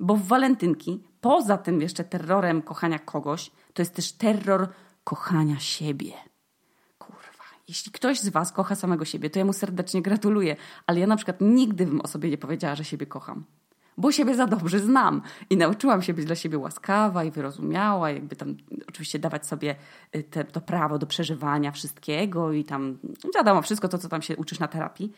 Bo 0.00 0.16
w 0.16 0.22
walentynki, 0.22 1.02
poza 1.20 1.58
tym 1.58 1.80
jeszcze 1.80 2.04
terrorem 2.04 2.62
kochania 2.62 2.98
kogoś, 2.98 3.50
to 3.74 3.82
jest 3.82 3.94
też 3.94 4.12
terror 4.12 4.68
kochania 5.04 5.58
siebie. 5.58 6.12
Jeśli 7.68 7.92
ktoś 7.92 8.20
z 8.20 8.28
Was 8.28 8.52
kocha 8.52 8.74
samego 8.74 9.04
siebie, 9.04 9.30
to 9.30 9.38
ja 9.38 9.44
mu 9.44 9.52
serdecznie 9.52 10.02
gratuluję, 10.02 10.56
ale 10.86 11.00
ja 11.00 11.06
na 11.06 11.16
przykład 11.16 11.36
nigdy 11.40 11.86
bym 11.86 12.00
o 12.00 12.08
sobie 12.08 12.30
nie 12.30 12.38
powiedziała, 12.38 12.74
że 12.74 12.84
siebie 12.84 13.06
kocham. 13.06 13.44
Bo 13.98 14.12
siebie 14.12 14.34
za 14.34 14.46
dobrze 14.46 14.80
znam 14.80 15.22
i 15.50 15.56
nauczyłam 15.56 16.02
się 16.02 16.14
być 16.14 16.24
dla 16.24 16.34
siebie 16.34 16.58
łaskawa 16.58 17.24
i 17.24 17.30
wyrozumiała, 17.30 18.10
jakby 18.10 18.36
tam 18.36 18.56
oczywiście 18.88 19.18
dawać 19.18 19.46
sobie 19.46 19.76
y, 20.16 20.22
te, 20.22 20.44
to 20.44 20.60
prawo 20.60 20.98
do 20.98 21.06
przeżywania 21.06 21.72
wszystkiego 21.72 22.52
i 22.52 22.64
tam, 22.64 22.98
wiadomo, 23.34 23.62
wszystko 23.62 23.88
to, 23.88 23.98
co 23.98 24.08
tam 24.08 24.22
się 24.22 24.36
uczysz 24.36 24.58
na 24.58 24.68
terapii. 24.68 25.12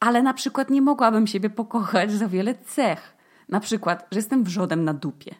Ale 0.00 0.22
na 0.22 0.34
przykład 0.34 0.70
nie 0.70 0.82
mogłabym 0.82 1.26
siebie 1.26 1.50
pokochać 1.50 2.12
za 2.12 2.28
wiele 2.28 2.54
cech. 2.54 3.16
Na 3.48 3.60
przykład, 3.60 4.06
że 4.10 4.18
jestem 4.18 4.44
wrzodem 4.44 4.84
na 4.84 4.94
dupie. 4.94 5.34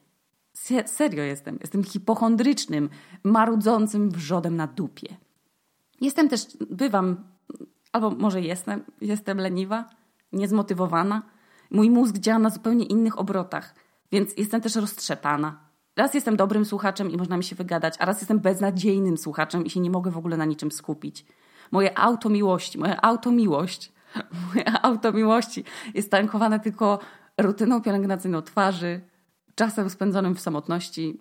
Serio 0.86 1.22
jestem. 1.22 1.58
Jestem 1.60 1.84
hipochondrycznym, 1.84 2.90
marudzącym 3.24 4.10
wrzodem 4.10 4.56
na 4.56 4.66
dupie. 4.66 5.16
Jestem 6.00 6.28
też, 6.28 6.46
bywam, 6.70 7.24
albo 7.92 8.10
może 8.10 8.40
jestem, 8.40 8.84
jestem 9.00 9.38
leniwa, 9.38 9.84
niezmotywowana. 10.32 11.22
Mój 11.70 11.90
mózg 11.90 12.18
działa 12.18 12.38
na 12.38 12.50
zupełnie 12.50 12.84
innych 12.84 13.18
obrotach, 13.18 13.74
więc 14.12 14.36
jestem 14.36 14.60
też 14.60 14.76
roztrzepana. 14.76 15.70
Raz 15.96 16.14
jestem 16.14 16.36
dobrym 16.36 16.64
słuchaczem 16.64 17.10
i 17.10 17.16
można 17.16 17.36
mi 17.36 17.44
się 17.44 17.56
wygadać, 17.56 17.94
a 17.98 18.04
raz 18.04 18.20
jestem 18.20 18.40
beznadziejnym 18.40 19.18
słuchaczem 19.18 19.64
i 19.64 19.70
się 19.70 19.80
nie 19.80 19.90
mogę 19.90 20.10
w 20.10 20.18
ogóle 20.18 20.36
na 20.36 20.44
niczym 20.44 20.72
skupić. 20.72 21.26
Moje 21.70 21.98
auto 21.98 22.28
miłości, 22.28 22.78
moja 22.78 23.00
automiłość, 23.00 23.92
moja 24.54 24.82
automiłości 24.82 25.64
jest 25.94 26.10
tankowane 26.10 26.60
tylko 26.60 26.98
rutyną 27.38 27.82
pielęgnacyjną 27.82 28.42
twarzy, 28.42 29.00
czasem 29.54 29.90
spędzonym 29.90 30.34
w 30.34 30.40
samotności, 30.40 31.20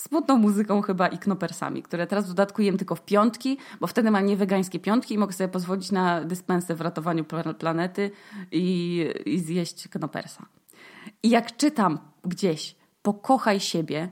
smutną 0.00 0.38
muzyką 0.38 0.82
chyba 0.82 1.08
i 1.08 1.18
knopersami, 1.18 1.82
które 1.82 2.06
teraz 2.06 2.28
dodatku 2.28 2.62
jem 2.62 2.78
tylko 2.78 2.94
w 2.94 3.04
piątki, 3.04 3.58
bo 3.80 3.86
wtedy 3.86 4.10
mam 4.10 4.26
niewegańskie 4.26 4.80
piątki 4.80 5.14
i 5.14 5.18
mogę 5.18 5.32
sobie 5.32 5.48
pozwolić 5.48 5.92
na 5.92 6.24
dyspensę 6.24 6.74
w 6.74 6.80
ratowaniu 6.80 7.24
planety 7.58 8.10
i, 8.52 9.06
i 9.26 9.40
zjeść 9.40 9.88
knopersa. 9.88 10.46
I 11.22 11.30
jak 11.30 11.56
czytam 11.56 11.98
gdzieś 12.24 12.76
pokochaj 13.02 13.60
siebie, 13.60 14.08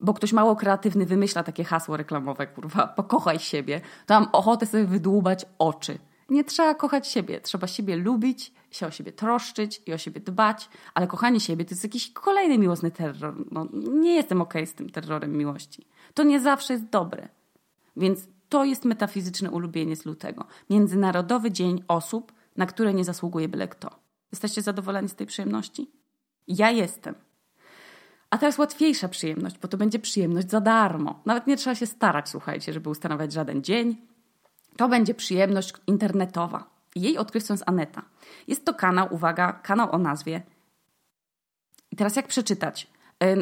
bo 0.00 0.14
ktoś 0.14 0.32
mało 0.32 0.56
kreatywny 0.56 1.06
wymyśla 1.06 1.42
takie 1.42 1.64
hasło 1.64 1.96
reklamowe, 1.96 2.46
kurwa, 2.46 2.86
pokochaj 2.86 3.38
siebie, 3.38 3.80
to 4.06 4.20
mam 4.20 4.28
ochotę 4.32 4.66
sobie 4.66 4.84
wydłubać 4.84 5.46
oczy– 5.58 5.98
nie 6.30 6.44
trzeba 6.44 6.74
kochać 6.74 7.08
siebie, 7.08 7.40
trzeba 7.40 7.66
siebie 7.66 7.96
lubić, 7.96 8.52
się 8.70 8.86
o 8.86 8.90
siebie 8.90 9.12
troszczyć 9.12 9.82
i 9.86 9.92
o 9.92 9.98
siebie 9.98 10.20
dbać, 10.20 10.68
ale 10.94 11.06
kochanie 11.06 11.40
siebie 11.40 11.64
to 11.64 11.70
jest 11.70 11.84
jakiś 11.84 12.12
kolejny 12.12 12.58
miłosny 12.58 12.90
terror. 12.90 13.34
No, 13.50 13.66
nie 13.72 14.14
jestem 14.14 14.42
okej 14.42 14.62
okay 14.62 14.72
z 14.72 14.74
tym 14.74 14.90
terrorem 14.90 15.36
miłości. 15.36 15.86
To 16.14 16.22
nie 16.22 16.40
zawsze 16.40 16.72
jest 16.72 16.84
dobre. 16.84 17.28
Więc 17.96 18.28
to 18.48 18.64
jest 18.64 18.84
metafizyczne 18.84 19.50
ulubieniec 19.50 20.04
lutego. 20.04 20.44
Międzynarodowy 20.70 21.50
Dzień 21.50 21.84
Osób, 21.88 22.32
na 22.56 22.66
które 22.66 22.94
nie 22.94 23.04
zasługuje 23.04 23.48
byle 23.48 23.68
kto. 23.68 23.90
Jesteście 24.32 24.62
zadowoleni 24.62 25.08
z 25.08 25.14
tej 25.14 25.26
przyjemności? 25.26 25.90
Ja 26.48 26.70
jestem. 26.70 27.14
A 28.30 28.38
teraz 28.38 28.58
łatwiejsza 28.58 29.08
przyjemność, 29.08 29.58
bo 29.58 29.68
to 29.68 29.76
będzie 29.76 29.98
przyjemność 29.98 30.50
za 30.50 30.60
darmo. 30.60 31.22
Nawet 31.26 31.46
nie 31.46 31.56
trzeba 31.56 31.74
się 31.74 31.86
starać, 31.86 32.28
słuchajcie, 32.28 32.72
żeby 32.72 32.90
ustanawiać 32.90 33.32
żaden 33.32 33.62
dzień, 33.62 33.96
to 34.80 34.88
będzie 34.88 35.14
przyjemność 35.14 35.72
internetowa. 35.86 36.64
Jej 36.94 37.18
odkrywcą 37.18 37.54
jest 37.54 37.64
Aneta. 37.66 38.02
Jest 38.48 38.64
to 38.64 38.74
kanał, 38.74 39.08
uwaga, 39.10 39.52
kanał 39.52 39.92
o 39.92 39.98
nazwie. 39.98 40.42
I 41.90 41.96
teraz 41.96 42.16
jak 42.16 42.28
przeczytać? 42.28 42.86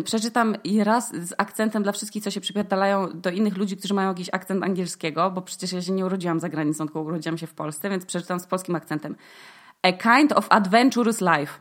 Przeczytam 0.05 0.57
raz 0.85 1.15
z 1.15 1.35
akcentem 1.39 1.83
dla 1.83 1.93
wszystkich, 1.93 2.23
co 2.23 2.31
się 2.31 2.41
przypierdalają 2.41 3.21
do 3.21 3.31
innych 3.31 3.57
ludzi, 3.57 3.77
którzy 3.77 3.95
mają 3.95 4.09
jakiś 4.09 4.29
akcent 4.33 4.65
angielskiego, 4.65 5.31
bo 5.31 5.43
przecież 5.43 5.73
ja 5.73 5.83
się 5.83 5.93
nie 5.93 6.07
urodziłam 6.07 6.41
za 6.41 6.49
granicą, 6.49 6.85
tylko 6.85 7.01
urodziłam 7.01 7.39
się 7.39 7.47
w 7.47 7.55
Polsce, 7.55 7.91
więc 7.91 8.07
przeczytam 8.07 8.41
z 8.41 8.47
polskim 8.47 8.75
akcentem. 8.75 9.17
A 9.83 9.93
kind 9.93 10.33
of 10.33 10.47
adventurous 10.51 11.21
life. 11.21 11.53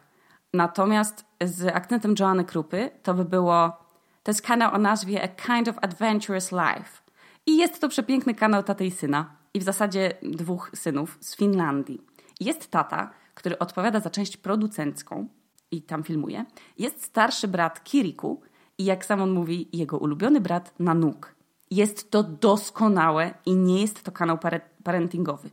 Natomiast 0.53 1.25
z 1.41 1.75
akcentem 1.75 2.15
Joanny 2.19 2.45
Krupy 2.45 2.89
to 3.03 3.13
by 3.13 3.25
było 3.25 3.77
to 4.23 4.31
jest 4.31 4.41
kanał 4.41 4.73
o 4.73 4.77
nazwie 4.77 5.23
A 5.23 5.27
kind 5.27 5.67
of 5.67 5.75
adventurous 5.81 6.51
life. 6.51 7.01
I 7.45 7.57
jest 7.57 7.81
to 7.81 7.89
przepiękny 7.89 8.35
kanał 8.35 8.63
taty 8.63 8.85
i 8.85 8.91
syna 8.91 9.37
i 9.57 9.59
w 9.59 9.63
zasadzie 9.63 10.13
dwóch 10.21 10.71
synów 10.75 11.17
z 11.21 11.35
Finlandii. 11.35 12.01
Jest 12.39 12.71
tata, 12.71 13.09
który 13.33 13.59
odpowiada 13.59 13.99
za 13.99 14.09
część 14.09 14.37
producencką 14.37 15.27
i 15.71 15.81
tam 15.81 16.03
filmuje. 16.03 16.45
Jest 16.77 17.03
starszy 17.03 17.47
brat 17.47 17.83
Kiriku 17.83 18.41
i 18.77 18.85
jak 18.85 19.05
sam 19.05 19.21
on 19.21 19.31
mówi, 19.31 19.69
jego 19.73 19.97
ulubiony 19.97 20.41
brat 20.41 20.73
Nanuk. 20.79 21.35
Jest 21.71 22.11
to 22.11 22.23
doskonałe 22.23 23.33
i 23.45 23.55
nie 23.55 23.81
jest 23.81 24.03
to 24.03 24.11
kanał 24.11 24.37
parentingowy. 24.83 25.49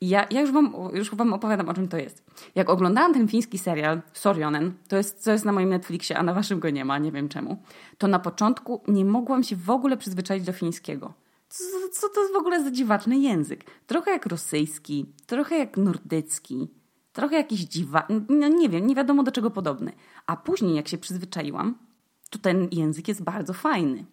Ja, 0.00 0.26
ja 0.30 0.40
już, 0.40 0.52
wam, 0.52 0.74
już 0.92 1.14
wam 1.14 1.32
opowiadam, 1.32 1.68
o 1.68 1.74
czym 1.74 1.88
to 1.88 1.96
jest. 1.96 2.22
Jak 2.54 2.70
oglądałam 2.70 3.14
ten 3.14 3.28
fiński 3.28 3.58
serial 3.58 4.02
Sorjonen, 4.12 4.72
to 4.88 4.96
jest, 4.96 5.22
co 5.22 5.32
jest 5.32 5.44
na 5.44 5.52
moim 5.52 5.68
Netflixie, 5.68 6.18
a 6.18 6.22
na 6.22 6.34
waszym 6.34 6.60
go 6.60 6.70
nie 6.70 6.84
ma, 6.84 6.98
nie 6.98 7.12
wiem 7.12 7.28
czemu, 7.28 7.62
to 7.98 8.08
na 8.08 8.18
początku 8.18 8.82
nie 8.88 9.04
mogłam 9.04 9.42
się 9.42 9.56
w 9.56 9.70
ogóle 9.70 9.96
przyzwyczaić 9.96 10.44
do 10.44 10.52
fińskiego. 10.52 11.23
Co, 11.48 11.64
co 11.92 12.08
to 12.08 12.20
jest 12.20 12.32
w 12.32 12.36
ogóle 12.36 12.64
za 12.64 12.70
dziwaczny 12.70 13.18
język? 13.18 13.64
Trochę 13.86 14.10
jak 14.10 14.26
rosyjski, 14.26 15.06
trochę 15.26 15.58
jak 15.58 15.76
nordycki. 15.76 16.68
trochę 17.12 17.36
jakiś 17.36 17.60
dziwa, 17.60 18.06
no 18.28 18.48
nie 18.48 18.68
wiem, 18.68 18.86
nie 18.86 18.94
wiadomo 18.94 19.22
do 19.22 19.32
czego 19.32 19.50
podobny. 19.50 19.92
A 20.26 20.36
później, 20.36 20.76
jak 20.76 20.88
się 20.88 20.98
przyzwyczaiłam, 20.98 21.78
to 22.30 22.38
ten 22.38 22.68
język 22.72 23.08
jest 23.08 23.22
bardzo 23.22 23.52
fajny. 23.52 24.04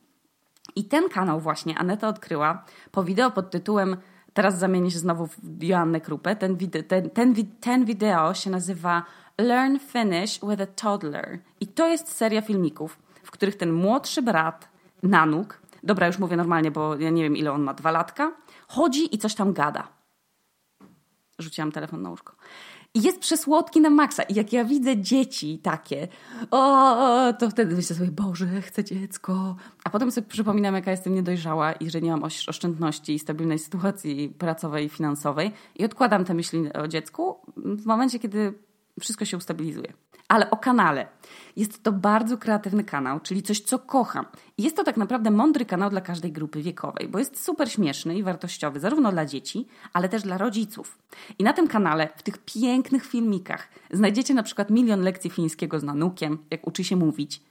I 0.75 0.85
ten 0.85 1.09
kanał 1.09 1.39
właśnie 1.39 1.77
Aneta 1.77 2.07
odkryła 2.07 2.65
po 2.91 3.03
wideo 3.03 3.31
pod 3.31 3.51
tytułem 3.51 3.97
Teraz 4.33 4.59
zamienię 4.59 4.91
się 4.91 4.99
znowu 4.99 5.27
w 5.27 5.63
Joannę 5.63 6.01
Krupę. 6.01 6.35
Ten, 6.35 6.57
wide, 6.57 6.83
ten, 6.83 7.09
ten, 7.09 7.35
ten 7.59 7.85
wideo 7.85 8.33
się 8.33 8.49
nazywa 8.49 9.05
Learn 9.37 9.77
Finnish 9.79 10.39
with 10.49 10.61
a 10.61 10.65
Toddler. 10.65 11.39
I 11.59 11.67
to 11.67 11.87
jest 11.87 12.07
seria 12.07 12.41
filmików, 12.41 12.99
w 13.23 13.31
których 13.31 13.55
ten 13.55 13.71
młodszy 13.71 14.21
brat, 14.21 14.69
Nanuk, 15.03 15.60
dobra, 15.83 16.07
już 16.07 16.19
mówię 16.19 16.37
normalnie, 16.37 16.71
bo 16.71 16.95
ja 16.95 17.09
nie 17.09 17.23
wiem 17.23 17.37
ile 17.37 17.51
on 17.51 17.61
ma, 17.61 17.73
dwa 17.73 17.91
latka, 17.91 18.31
chodzi 18.67 19.15
i 19.15 19.17
coś 19.17 19.35
tam 19.35 19.53
gada. 19.53 19.87
Rzuciłam 21.39 21.71
telefon 21.71 22.01
na 22.01 22.09
łóżko. 22.09 22.35
I 22.93 23.01
jest 23.01 23.19
przesłodki 23.19 23.81
na 23.81 23.89
maksa. 23.89 24.23
I 24.23 24.33
jak 24.33 24.53
ja 24.53 24.65
widzę 24.65 24.97
dzieci 24.97 25.59
takie, 25.59 26.07
o, 26.51 27.33
to 27.39 27.49
wtedy 27.49 27.75
myślę 27.75 27.95
sobie, 27.95 28.11
Boże, 28.11 28.61
chcę 28.61 28.83
dziecko. 28.83 29.55
A 29.83 29.89
potem 29.89 30.11
sobie 30.11 30.27
przypominam, 30.27 30.75
jaka 30.75 30.91
jestem 30.91 31.15
niedojrzała 31.15 31.73
i 31.73 31.89
że 31.89 32.01
nie 32.01 32.11
mam 32.11 32.23
oszczędności 32.23 33.13
i 33.13 33.19
stabilnej 33.19 33.59
sytuacji 33.59 34.29
pracowej 34.29 34.85
i 34.85 34.89
finansowej. 34.89 35.51
I 35.75 35.85
odkładam 35.85 36.25
te 36.25 36.33
myśli 36.33 36.73
o 36.73 36.87
dziecku 36.87 37.39
w 37.57 37.85
momencie, 37.85 38.19
kiedy 38.19 38.53
wszystko 38.99 39.25
się 39.25 39.37
ustabilizuje 39.37 39.93
ale 40.31 40.49
o 40.49 40.57
kanale. 40.57 41.07
Jest 41.55 41.83
to 41.83 41.91
bardzo 41.91 42.37
kreatywny 42.37 42.83
kanał, 42.83 43.19
czyli 43.19 43.43
coś, 43.43 43.59
co 43.59 43.79
kocham. 43.79 44.25
Jest 44.57 44.75
to 44.75 44.83
tak 44.83 44.97
naprawdę 44.97 45.31
mądry 45.31 45.65
kanał 45.65 45.89
dla 45.89 46.01
każdej 46.01 46.31
grupy 46.31 46.61
wiekowej, 46.61 47.07
bo 47.07 47.19
jest 47.19 47.43
super 47.43 47.71
śmieszny 47.71 48.17
i 48.17 48.23
wartościowy, 48.23 48.79
zarówno 48.79 49.11
dla 49.11 49.25
dzieci, 49.25 49.67
ale 49.93 50.09
też 50.09 50.23
dla 50.23 50.37
rodziców. 50.37 50.97
I 51.39 51.43
na 51.43 51.53
tym 51.53 51.67
kanale, 51.67 52.09
w 52.15 52.23
tych 52.23 52.37
pięknych 52.37 53.05
filmikach, 53.05 53.69
znajdziecie 53.91 54.33
na 54.33 54.43
przykład 54.43 54.69
milion 54.69 55.01
lekcji 55.01 55.29
fińskiego 55.29 55.79
z 55.79 55.83
nanukiem, 55.83 56.37
jak 56.51 56.67
uczy 56.67 56.83
się 56.83 56.95
mówić. 56.95 57.41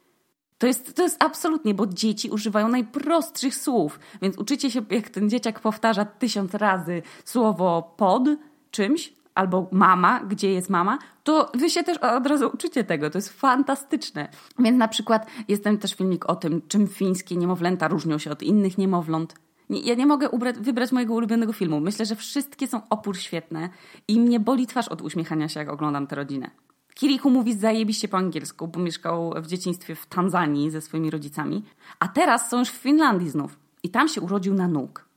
To 0.59 0.67
jest, 0.67 0.95
to 0.95 1.03
jest 1.03 1.23
absolutnie, 1.23 1.75
bo 1.75 1.87
dzieci 1.87 2.31
używają 2.31 2.69
najprostszych 2.69 3.55
słów, 3.55 4.01
więc 4.23 4.39
uczycie 4.39 4.71
się, 4.71 4.83
jak 4.91 5.09
ten 5.09 5.31
dzieciak 5.31 5.61
powtarza 5.61 6.05
tysiąc 6.05 6.55
razy 6.55 7.03
słowo 7.25 7.95
pod 7.97 8.23
czymś, 8.71 9.20
albo 9.35 9.69
mama, 9.73 10.21
gdzie 10.21 10.53
jest 10.53 10.71
mama, 10.71 10.99
to 11.25 11.53
wy 11.55 11.71
się 11.71 11.85
też 11.85 11.99
od 11.99 12.27
razu 12.27 12.51
uczycie 12.55 12.85
tego. 12.85 13.11
To 13.11 13.19
jest 13.19 13.29
fantastyczne. 13.29 14.29
Więc 14.59 14.79
na 14.79 14.89
przykład 14.89 15.27
jest 15.49 15.65
ten 15.65 15.79
też 15.79 15.95
filmik 15.95 16.31
o 16.31 16.37
tym, 16.37 16.63
czym 16.69 16.89
fińskie 16.89 17.37
niemowlęta 17.37 17.89
różnią 17.89 18.19
się 18.19 18.31
od 18.31 18.43
innych 18.43 18.79
niemowląt. 18.79 19.35
Ja 19.71 19.95
nie 19.95 20.07
mogę 20.07 20.31
ubrać, 20.31 20.59
wybrać 20.59 20.93
mojego 20.93 21.15
ulubionego 21.15 21.53
filmu. 21.53 21.81
Myślę, 21.81 22.07
że 22.07 22.17
wszystkie 22.17 22.67
są 22.67 22.81
opór 22.91 23.17
świetne 23.17 23.69
i 24.09 24.21
mnie 24.21 24.41
boli 24.41 24.67
twarz 24.67 24.89
od 24.89 25.03
uśmiechania 25.03 25.49
się, 25.49 25.61
jak 25.61 25.69
oglądam 25.69 26.07
tę 26.07 26.17
rodzinę. 26.17 26.51
Kiriku 26.95 27.31
mówi 27.31 27.55
zajebiście 27.55 28.09
po 28.09 28.17
angielsku, 28.17 28.69
bo 28.69 28.81
mieszkał 28.81 29.35
w 29.37 29.47
dzieciństwie 29.47 29.95
w 29.95 30.07
Tanzanii 30.07 30.71
ze 30.71 30.81
swoimi 30.81 31.11
rodzicami, 31.11 31.65
a 31.99 32.09
teraz 32.09 32.51
są 32.51 32.59
już 32.59 32.69
w 32.69 32.77
Finlandii 32.77 33.31
znów 33.31 33.59
i 33.83 33.91
tam 33.91 34.09
się 34.09 34.21
urodził 34.21 34.55
na 34.55 34.69
nóg. 34.69 35.09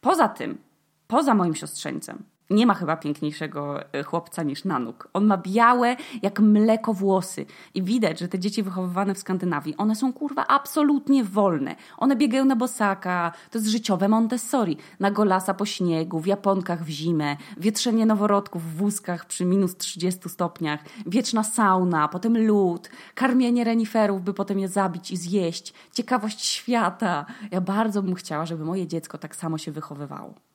Poza 0.00 0.28
tym, 0.28 0.58
poza 1.06 1.34
moim 1.34 1.54
siostrzeńcem, 1.54 2.22
nie 2.52 2.66
ma 2.66 2.74
chyba 2.74 2.96
piękniejszego 2.96 3.92
e, 3.92 4.02
chłopca 4.02 4.42
niż 4.42 4.64
Nanuk. 4.64 5.08
On 5.12 5.24
ma 5.26 5.36
białe 5.36 5.96
jak 6.22 6.40
mleko 6.40 6.94
włosy 6.94 7.46
i 7.74 7.82
widać, 7.82 8.18
że 8.18 8.28
te 8.28 8.38
dzieci 8.38 8.62
wychowywane 8.62 9.14
w 9.14 9.18
Skandynawii, 9.18 9.76
one 9.76 9.96
są 9.96 10.12
kurwa 10.12 10.46
absolutnie 10.46 11.24
wolne. 11.24 11.76
One 11.98 12.16
biegają 12.16 12.44
na 12.44 12.56
bosaka, 12.56 13.32
to 13.50 13.58
jest 13.58 13.70
życiowe 13.70 14.08
Montessori, 14.08 14.76
na 15.00 15.10
golasa 15.10 15.54
po 15.54 15.66
śniegu, 15.66 16.20
w 16.20 16.26
japonkach 16.26 16.84
w 16.84 16.88
zimę, 16.88 17.36
wietrzenie 17.56 18.06
noworodków 18.06 18.62
w 18.62 18.76
wózkach 18.76 19.26
przy 19.26 19.44
minus 19.44 19.76
30 19.76 20.28
stopniach, 20.28 20.80
wieczna 21.06 21.44
sauna, 21.44 22.08
potem 22.08 22.46
lód, 22.46 22.90
karmienie 23.14 23.64
reniferów, 23.64 24.22
by 24.22 24.34
potem 24.34 24.58
je 24.58 24.68
zabić 24.68 25.10
i 25.10 25.16
zjeść, 25.16 25.74
ciekawość 25.92 26.44
świata. 26.44 27.26
Ja 27.50 27.60
bardzo 27.60 28.02
bym 28.02 28.14
chciała, 28.14 28.46
żeby 28.46 28.64
moje 28.64 28.86
dziecko 28.86 29.18
tak 29.18 29.36
samo 29.36 29.58
się 29.58 29.72
wychowywało 29.72 30.51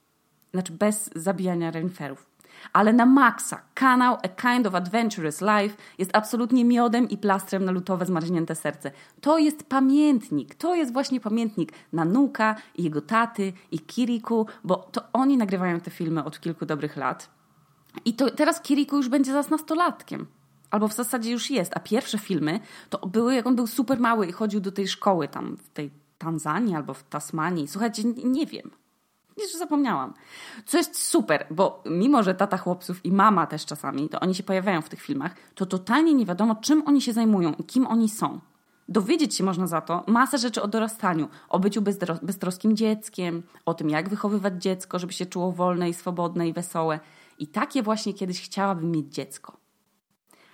znaczy 0.53 0.73
bez 0.73 1.09
zabijania 1.15 1.71
reniferów. 1.71 2.25
Ale 2.73 2.93
na 2.93 3.05
maksa 3.05 3.61
kanał 3.73 4.17
A 4.23 4.27
Kind 4.27 4.67
of 4.67 4.75
Adventurous 4.75 5.41
Life 5.41 5.77
jest 5.97 6.11
absolutnie 6.13 6.65
miodem 6.65 7.09
i 7.09 7.17
plastrem 7.17 7.65
na 7.65 7.71
lutowe 7.71 8.05
zmarznięte 8.05 8.55
serce. 8.55 8.91
To 9.21 9.37
jest 9.37 9.63
pamiętnik, 9.63 10.55
to 10.55 10.75
jest 10.75 10.93
właśnie 10.93 11.19
pamiętnik 11.19 11.71
Nanuka 11.93 12.55
i 12.75 12.83
jego 12.83 13.01
taty 13.01 13.53
i 13.71 13.79
Kiriku, 13.79 14.47
bo 14.63 14.75
to 14.75 15.01
oni 15.13 15.37
nagrywają 15.37 15.79
te 15.79 15.91
filmy 15.91 16.23
od 16.23 16.39
kilku 16.39 16.65
dobrych 16.65 16.97
lat. 16.97 17.29
I 18.05 18.13
to 18.13 18.31
teraz 18.31 18.61
Kiriku 18.61 18.97
już 18.97 19.09
będzie 19.09 19.31
zaraz 19.31 19.49
nastolatkiem. 19.49 20.27
Albo 20.71 20.87
w 20.87 20.93
zasadzie 20.93 21.31
już 21.31 21.51
jest. 21.51 21.71
A 21.75 21.79
pierwsze 21.79 22.17
filmy 22.17 22.59
to 22.89 23.07
były, 23.07 23.35
jak 23.35 23.47
on 23.47 23.55
był 23.55 23.67
super 23.67 23.99
mały 23.99 24.27
i 24.27 24.31
chodził 24.31 24.59
do 24.59 24.71
tej 24.71 24.87
szkoły 24.87 25.27
tam 25.27 25.57
w 25.57 25.69
tej 25.69 25.91
Tanzanii 26.17 26.75
albo 26.75 26.93
w 26.93 27.03
Tasmanii. 27.03 27.67
Słuchajcie, 27.67 28.03
nie 28.03 28.45
wiem. 28.45 28.71
Jeszcze 29.37 29.57
zapomniałam. 29.57 30.13
Co 30.65 30.77
jest 30.77 31.01
super, 31.01 31.47
bo 31.51 31.83
mimo, 31.85 32.23
że 32.23 32.35
tata 32.35 32.57
chłopców 32.57 33.05
i 33.05 33.11
mama 33.11 33.47
też 33.47 33.65
czasami, 33.65 34.09
to 34.09 34.19
oni 34.19 34.35
się 34.35 34.43
pojawiają 34.43 34.81
w 34.81 34.89
tych 34.89 35.01
filmach, 35.01 35.35
to 35.55 35.65
totalnie 35.65 36.13
nie 36.13 36.25
wiadomo, 36.25 36.55
czym 36.55 36.83
oni 36.85 37.01
się 37.01 37.13
zajmują 37.13 37.53
i 37.53 37.63
kim 37.63 37.87
oni 37.87 38.09
są. 38.09 38.39
Dowiedzieć 38.89 39.35
się 39.35 39.43
można 39.43 39.67
za 39.67 39.81
to 39.81 40.03
masę 40.07 40.37
rzeczy 40.37 40.61
o 40.61 40.67
dorastaniu, 40.67 41.27
o 41.49 41.59
byciu 41.59 41.81
beztroskim 42.21 42.75
dzieckiem, 42.75 43.43
o 43.65 43.73
tym, 43.73 43.89
jak 43.89 44.09
wychowywać 44.09 44.63
dziecko, 44.63 44.99
żeby 44.99 45.13
się 45.13 45.25
czuło 45.25 45.51
wolne 45.51 45.89
i 45.89 45.93
swobodne 45.93 46.47
i 46.47 46.53
wesołe. 46.53 46.99
I 47.39 47.47
takie 47.47 47.83
właśnie 47.83 48.13
kiedyś 48.13 48.41
chciałabym 48.41 48.91
mieć 48.91 49.13
dziecko. 49.13 49.57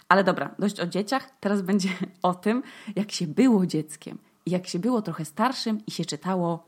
Ale 0.09 0.23
dobra, 0.23 0.55
dość 0.59 0.79
o 0.79 0.87
dzieciach, 0.87 1.29
teraz 1.39 1.61
będzie 1.61 1.89
o 2.21 2.33
tym, 2.33 2.63
jak 2.95 3.11
się 3.11 3.27
było 3.27 3.65
dzieckiem 3.65 4.17
jak 4.45 4.67
się 4.67 4.79
było 4.79 5.01
trochę 5.01 5.25
starszym 5.25 5.85
i 5.85 5.91
się 5.91 6.05
czytało 6.05 6.65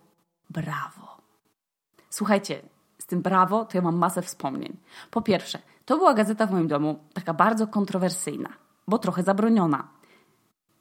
brawo. 0.50 1.14
Słuchajcie, 2.15 2.62
z 2.98 3.05
tym 3.05 3.22
brawo 3.22 3.65
to 3.65 3.77
ja 3.77 3.81
mam 3.81 3.98
masę 3.98 4.22
wspomnień. 4.22 4.77
Po 5.12 5.22
pierwsze, 5.22 5.60
to 5.86 5.98
była 5.98 6.13
gazeta 6.13 6.45
w 6.48 6.51
moim 6.51 6.67
domu 6.67 7.00
taka 7.13 7.34
bardzo 7.34 7.67
kontrowersyjna, 7.67 8.50
bo 8.88 8.98
trochę 8.98 9.24
zabroniona. 9.24 9.88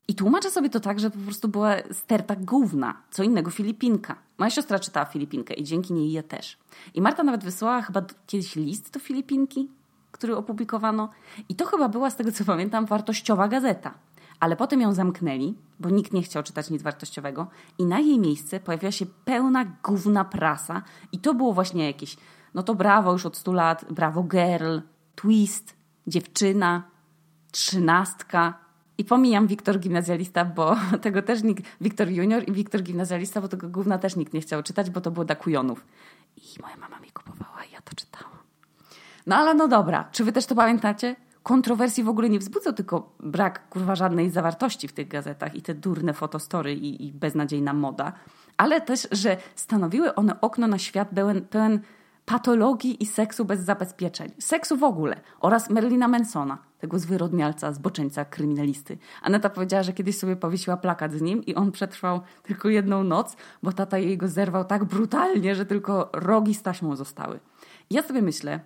I 0.09 0.15
tłumaczę 0.15 0.51
sobie 0.51 0.71
to 0.71 0.81
tak, 0.81 1.01
że 1.01 1.11
po 1.11 1.19
prostu 1.19 1.49
była 1.49 1.75
sterta 1.93 2.37
główna, 2.37 3.03
co 3.11 3.23
innego 3.23 3.51
Filipinka. 3.51 4.17
Moja 4.39 4.51
siostra 4.51 4.79
czytała 4.79 5.07
Filipinkę 5.07 5.55
i 5.55 5.65
dzięki 5.65 5.93
niej 5.93 6.13
ja 6.13 6.23
też. 6.23 6.59
I 6.95 7.01
Marta 7.01 7.23
nawet 7.23 7.45
wysłała 7.45 7.83
chyba 7.83 8.03
kiedyś 8.27 8.57
list 8.57 8.93
do 8.93 9.01
Filipinki, 9.01 9.71
który 10.13 10.37
opublikowano. 10.37 11.11
I 11.49 11.55
to 11.55 11.67
chyba 11.67 11.89
była, 11.89 12.11
z 12.11 12.17
tego 12.17 12.33
co 12.33 12.45
pamiętam, 12.45 12.87
wartościowa 12.87 13.49
gazeta 13.49 13.95
ale 14.41 14.57
potem 14.57 14.81
ją 14.81 14.93
zamknęli, 14.93 15.55
bo 15.81 15.91
nikt 15.91 16.13
nie 16.13 16.23
chciał 16.23 16.43
czytać 16.43 16.71
nic 16.71 16.83
wartościowego 16.83 17.47
i 17.79 17.85
na 17.85 18.01
jej 18.01 18.19
miejsce 18.19 18.61
pojawiła 18.61 18.93
się 18.93 19.07
pełna 19.07 19.65
gówna 19.85 20.25
prasa 20.25 20.83
i 21.13 21.19
to 21.19 21.35
było 21.35 21.53
właśnie 21.53 21.87
jakieś, 21.87 22.17
no 22.55 22.63
to 22.63 22.75
brawo 22.75 23.13
już 23.13 23.27
od 23.27 23.37
100 23.37 23.53
lat, 23.53 23.85
brawo 23.91 24.23
girl, 24.23 24.79
twist, 25.15 25.77
dziewczyna, 26.07 26.83
trzynastka. 27.51 28.65
I 28.99 29.05
pomijam 29.05 29.47
Wiktor 29.47 29.79
Gimnazjalista, 29.79 30.45
bo 30.45 30.77
tego 31.03 31.23
też 31.23 31.43
nikt, 31.43 31.65
Wiktor 31.81 32.09
Junior 32.09 32.49
i 32.49 32.53
Wiktor 32.53 32.83
Gimnazjalista, 32.83 33.41
bo 33.41 33.49
tego 33.49 33.69
gówna 33.69 33.99
też 33.99 34.17
nikt 34.17 34.33
nie 34.33 34.41
chciał 34.41 34.63
czytać, 34.63 34.91
bo 34.91 35.01
to 35.01 35.11
było 35.11 35.25
dla 35.25 35.35
kujonów. 35.35 35.87
I 36.37 36.63
moja 36.63 36.77
mama 36.77 37.01
mi 37.01 37.11
kupowała 37.11 37.65
i 37.65 37.73
ja 37.73 37.81
to 37.83 37.95
czytałam. 37.97 38.35
No 39.27 39.37
ale 39.37 39.55
no 39.55 39.69
dobra, 39.69 40.09
czy 40.13 40.25
wy 40.25 40.33
też 40.33 40.47
to 40.47 40.55
pamiętacie? 40.55 41.17
Kontrowersji 41.45 42.05
w 42.05 42.09
ogóle 42.09 42.31
nie 42.31 42.39
wzbudzał, 42.39 42.73
tylko 42.73 43.17
brak 43.21 43.69
kurwa 43.69 43.95
żadnej 43.95 44.31
zawartości 44.31 44.89
w 44.89 44.93
tych 44.93 45.09
gazetach 45.09 45.55
i 45.55 45.63
te 45.63 45.75
durne 45.75 46.13
fotostory 46.13 46.75
i, 46.75 47.07
i 47.07 47.13
beznadziejna 47.13 47.73
moda, 47.73 48.13
ale 48.57 48.81
też, 48.81 49.09
że 49.13 49.37
stanowiły 49.55 50.15
one 50.15 50.41
okno 50.41 50.67
na 50.67 50.79
świat 50.79 51.09
pełen, 51.15 51.45
pełen 51.45 51.81
patologii 52.25 53.03
i 53.03 53.07
seksu 53.07 53.45
bez 53.45 53.61
zabezpieczeń. 53.61 54.31
Seksu 54.39 54.77
w 54.77 54.85
ogóle 54.85 55.21
oraz 55.41 55.71
Merlina 55.71 56.09
Mansona, 56.09 56.59
tego 56.79 56.99
zwyrodnialca, 56.99 57.73
zboczeńca, 57.73 58.25
kryminalisty. 58.25 58.99
Aneta 59.23 59.51
powiedziała, 59.51 59.83
że 59.83 59.93
kiedyś 59.93 60.19
sobie 60.19 60.37
powiesiła 60.37 60.77
plakat 60.77 61.13
z 61.13 61.23
nim 61.23 61.45
i 61.47 61.55
on 61.55 61.73
przetrwał 61.73 62.21
tylko 62.43 62.69
jedną 62.69 63.05
noc, 63.05 63.37
bo 63.63 63.73
tata 63.73 63.99
jej 63.99 64.19
go 64.19 64.29
zerwał 64.29 64.65
tak 64.65 64.85
brutalnie, 64.85 65.55
że 65.55 65.67
tylko 65.67 66.11
rogi 66.13 66.55
z 66.55 66.63
taśmą 66.63 66.97
zostały. 66.97 67.41
ja 67.91 68.03
sobie 68.03 68.23
myślę, 68.23 68.61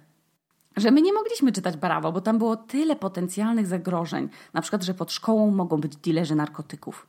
że 0.78 0.90
my 0.90 1.02
nie 1.02 1.12
mogliśmy 1.12 1.52
czytać 1.52 1.76
Brawo, 1.76 2.12
bo 2.12 2.20
tam 2.20 2.38
było 2.38 2.56
tyle 2.56 2.96
potencjalnych 2.96 3.66
zagrożeń. 3.66 4.28
Na 4.52 4.62
przykład, 4.62 4.82
że 4.82 4.94
pod 4.94 5.12
szkołą 5.12 5.50
mogą 5.50 5.76
być 5.80 5.96
dilerzy 5.96 6.34
narkotyków. 6.34 7.06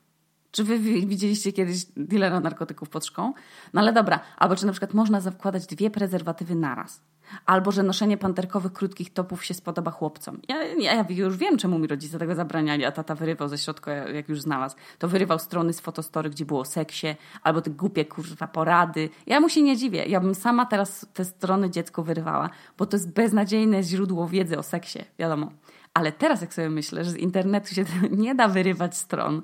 Czy 0.52 0.64
wy 0.64 0.80
widzieliście 0.80 1.54
kiedyś 1.54 1.86
dealera 1.98 2.40
narkotyków 2.40 2.90
pod 2.90 3.06
szkołą? 3.06 3.34
No 3.74 3.82
ale 3.82 3.94
dobra, 3.94 4.20
albo 4.38 4.56
czy 4.56 4.66
na 4.66 4.72
przykład 4.72 4.94
można 4.94 5.22
zakładać 5.22 5.66
dwie 5.66 5.90
prezerwatywy 5.90 6.56
naraz? 6.56 7.02
Albo 7.46 7.72
że 7.72 7.84
noszenie 7.84 8.18
panterkowych, 8.18 8.74
krótkich 8.74 9.14
topów 9.14 9.46
się 9.46 9.54
spodoba 9.54 9.92
chłopcom. 9.92 10.40
Ja, 10.48 10.64
ja, 10.64 10.94
ja 10.94 11.06
już 11.10 11.38
wiem, 11.38 11.58
czemu 11.58 11.80
mi 11.80 11.88
rodzice 11.88 12.20
tego 12.20 12.36
zabraniali, 12.36 12.86
a 12.86 12.92
tata 12.92 13.16
wyrywał 13.16 13.48
ze 13.48 13.58
środka, 13.58 13.92
jak 13.92 14.30
już 14.30 14.42
znalazł. 14.42 14.76
To 15.00 15.08
wyrywał 15.08 15.40
strony 15.40 15.74
z 15.74 15.80
fotostory, 15.80 16.30
gdzie 16.30 16.46
było 16.46 16.60
o 16.60 16.66
seksie, 16.66 17.08
albo 17.44 17.62
te 17.62 17.70
głupie 17.70 18.06
kurwa 18.06 18.48
porady. 18.48 19.10
Ja 19.28 19.40
mu 19.40 19.50
się 19.50 19.62
nie 19.62 19.78
dziwię. 19.78 20.06
Ja 20.06 20.20
bym 20.20 20.36
sama 20.36 20.66
teraz 20.66 21.06
te 21.14 21.26
strony 21.26 21.70
dziecko 21.70 22.04
wyrywała, 22.04 22.50
bo 22.78 22.86
to 22.86 22.98
jest 22.98 23.12
beznadziejne 23.12 23.84
źródło 23.84 24.28
wiedzy 24.28 24.58
o 24.58 24.64
seksie, 24.64 25.00
wiadomo. 25.20 25.52
Ale 25.94 26.12
teraz 26.12 26.42
jak 26.42 26.54
sobie 26.54 26.70
myślę, 26.70 27.04
że 27.04 27.12
z 27.12 27.16
internetu 27.16 27.76
się 27.76 27.86
nie 28.12 28.36
da 28.36 28.48
wyrywać 28.48 28.98
stron, 28.98 29.42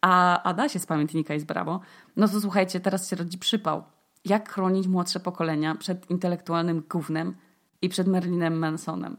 a, 0.00 0.42
a 0.42 0.54
da 0.54 0.68
się 0.68 0.78
z 0.78 0.86
pamiętnika 0.86 1.34
i 1.34 1.40
z 1.40 1.44
brawo, 1.44 1.80
no 2.16 2.28
to 2.28 2.40
słuchajcie, 2.40 2.80
teraz 2.80 3.10
się 3.10 3.16
rodzi 3.16 3.38
przypał 3.38 3.82
jak 4.24 4.52
chronić 4.52 4.86
młodsze 4.86 5.20
pokolenia 5.20 5.74
przed 5.74 6.10
intelektualnym 6.10 6.82
gównem 6.90 7.34
i 7.82 7.88
przed 7.88 8.06
Merlinem 8.06 8.58
Mansonem. 8.58 9.16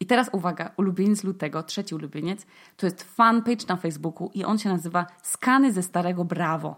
I 0.00 0.06
teraz 0.06 0.30
uwaga, 0.32 0.70
ulubieniec 0.76 1.24
lutego, 1.24 1.62
trzeci 1.62 1.94
ulubieniec, 1.94 2.46
to 2.76 2.86
jest 2.86 3.02
fanpage 3.02 3.66
na 3.68 3.76
Facebooku 3.76 4.30
i 4.34 4.44
on 4.44 4.58
się 4.58 4.68
nazywa 4.68 5.06
Skany 5.22 5.72
ze 5.72 5.82
Starego 5.82 6.24
Brawo. 6.24 6.76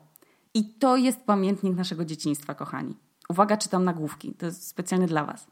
I 0.55 0.75
to 0.75 0.97
jest 0.97 1.21
pamiętnik 1.21 1.77
naszego 1.77 2.05
dzieciństwa, 2.05 2.55
kochani. 2.55 2.97
Uwaga, 3.29 3.57
czytam 3.57 3.85
nagłówki, 3.85 4.35
to 4.35 4.47
jest 4.47 4.69
specjalnie 4.69 5.07
dla 5.07 5.25
Was. 5.25 5.47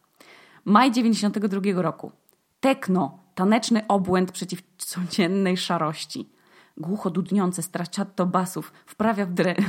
Maj 0.65 0.93
92 0.93 1.83
roku. 1.83 2.13
Tekno, 2.61 3.19
taneczny 3.35 3.87
obłęd 3.87 4.33
przeciw 4.33 4.63
codziennej 4.79 5.57
szarości. 5.57 6.34
Głucho 6.76 7.11
dudniące 7.11 7.62
stracciatto 7.62 8.26
basów 8.26 8.73
wprawia 8.87 9.26
w 9.26 9.33
dre... 9.33 9.54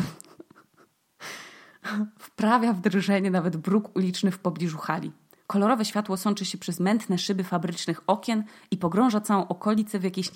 Wprawia 2.19 2.74
w 2.74 2.81
drżenie 2.81 3.31
nawet 3.31 3.57
bruk 3.57 3.95
uliczny 3.95 4.31
w 4.31 4.39
pobliżu 4.39 4.77
hali. 4.77 5.12
Kolorowe 5.47 5.85
światło 5.85 6.17
sączy 6.17 6.45
się 6.45 6.57
przez 6.57 6.79
mętne 6.79 7.17
szyby 7.17 7.43
fabrycznych 7.43 8.01
okien 8.07 8.43
i 8.71 8.77
pogrąża 8.77 9.21
całą 9.21 9.47
okolicę 9.47 10.00
w 10.00 10.03
jakiejś 10.03 10.31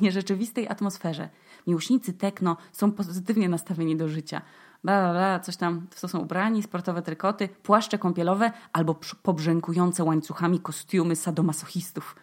nierzeczywistej 0.00 0.68
atmosferze. 0.68 1.28
Miłośnicy 1.66 2.12
tekno 2.12 2.56
są 2.72 2.92
pozytywnie 2.92 3.48
nastawieni 3.48 3.96
do 3.96 4.08
życia. 4.08 4.42
Bla, 4.84 5.12
bla, 5.12 5.40
coś 5.40 5.56
tam, 5.56 5.86
to 6.00 6.08
są 6.08 6.18
ubrani, 6.18 6.62
sportowe 6.62 7.02
trykoty, 7.02 7.48
płaszcze 7.48 7.98
kąpielowe 7.98 8.52
albo 8.72 8.96
pobrzękujące 9.22 10.04
łańcuchami 10.04 10.60
kostiumy 10.60 11.16
sadomasochistów. 11.16 12.16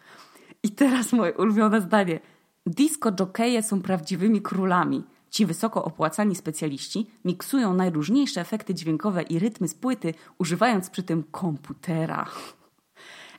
I 0.62 0.70
teraz 0.70 1.12
moje 1.12 1.32
ulubione 1.32 1.80
zdanie. 1.80 2.20
Disco 2.66 3.12
jokeje 3.12 3.62
są 3.62 3.82
prawdziwymi 3.82 4.42
królami. 4.42 5.04
Ci 5.30 5.46
wysoko 5.46 5.84
opłacani 5.84 6.36
specjaliści 6.36 7.06
miksują 7.24 7.74
najróżniejsze 7.74 8.40
efekty 8.40 8.74
dźwiękowe 8.74 9.22
i 9.22 9.38
rytmy 9.38 9.68
z 9.68 9.74
płyty, 9.74 10.14
używając 10.38 10.90
przy 10.90 11.02
tym 11.02 11.22
komputera. 11.22 12.26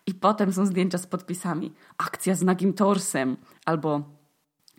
I 0.07 0.13
potem 0.13 0.53
są 0.53 0.65
zdjęcia 0.65 0.97
z 0.97 1.07
podpisami. 1.07 1.73
Akcja 1.97 2.35
z 2.35 2.41
nagim 2.41 2.73
torsem 2.73 3.37
albo 3.65 4.03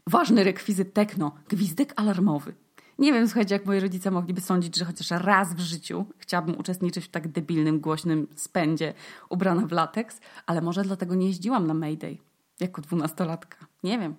ważny 0.07 0.45
rekwizyt 0.45 0.95
techno, 0.95 1.35
gwizdek 1.49 1.93
alarmowy. 1.97 2.55
Nie 2.99 3.13
wiem, 3.13 3.29
słuchajcie, 3.29 3.55
jak 3.55 3.67
moi 3.67 3.81
rodzice 3.81 4.11
mogliby 4.11 4.41
sądzić, 4.41 4.77
że 4.77 4.85
chociaż 4.85 5.11
raz 5.11 5.55
w 5.55 5.61
życiu 5.61 6.07
chciałabym 6.19 6.59
uczestniczyć 6.59 7.05
w 7.05 7.09
tak 7.09 7.29
debilnym, 7.29 7.81
głośnym 7.81 8.27
spędzie 8.37 8.95
ubrana 9.29 9.67
w 9.67 9.73
lateks, 9.73 10.21
ale 10.47 10.61
może 10.61 10.83
dlatego 10.83 11.15
nie 11.15 11.27
jeździłam 11.27 11.67
na 11.67 11.75
Mayday 11.75 12.19
jako 12.61 12.83
dwunastolatka. 12.83 13.67
Nie 13.83 13.99
wiem. 13.99 14.15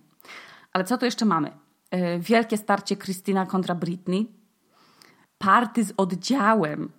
Ale 0.76 0.84
co 0.84 0.98
tu 0.98 1.06
jeszcze 1.06 1.26
mamy? 1.26 1.52
E, 1.92 2.20
wielkie 2.20 2.58
starcie 2.58 2.98
Krystyna 2.98 3.46
kontra 3.46 3.76
Britney, 3.76 4.32
party 5.38 5.84
z 5.84 5.94
oddziałem. 5.98 6.92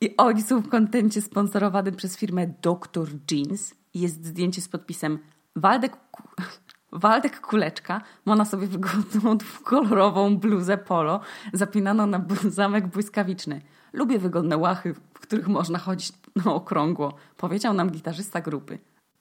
I 0.00 0.16
oni 0.16 0.42
są 0.42 0.60
w 0.60 0.68
kontencie 0.68 1.22
sponsorowanym 1.22 1.96
przez 1.96 2.16
firmę 2.16 2.46
Dr. 2.62 3.08
Jeans. 3.30 3.74
Jest 3.94 4.26
zdjęcie 4.26 4.60
z 4.60 4.68
podpisem 4.68 5.18
Waldek, 5.56 5.96
Waldek 6.92 7.40
Kuleczka 7.40 8.00
ma 8.24 8.36
na 8.36 8.44
sobie 8.44 8.66
wygodną 8.66 9.38
kolorową 9.64 10.36
bluzę 10.36 10.78
polo 10.78 11.20
zapinaną 11.52 12.06
na 12.06 12.24
zamek 12.48 12.86
błyskawiczny. 12.86 13.62
Lubię 13.92 14.18
wygodne 14.18 14.56
łachy, 14.56 14.94
w 14.94 15.20
których 15.20 15.48
można 15.48 15.78
chodzić 15.78 16.12
na 16.44 16.54
okrągło, 16.54 17.14
powiedział 17.36 17.74
nam 17.74 17.90
gitarzysta 17.90 18.40
grupy. 18.40 18.78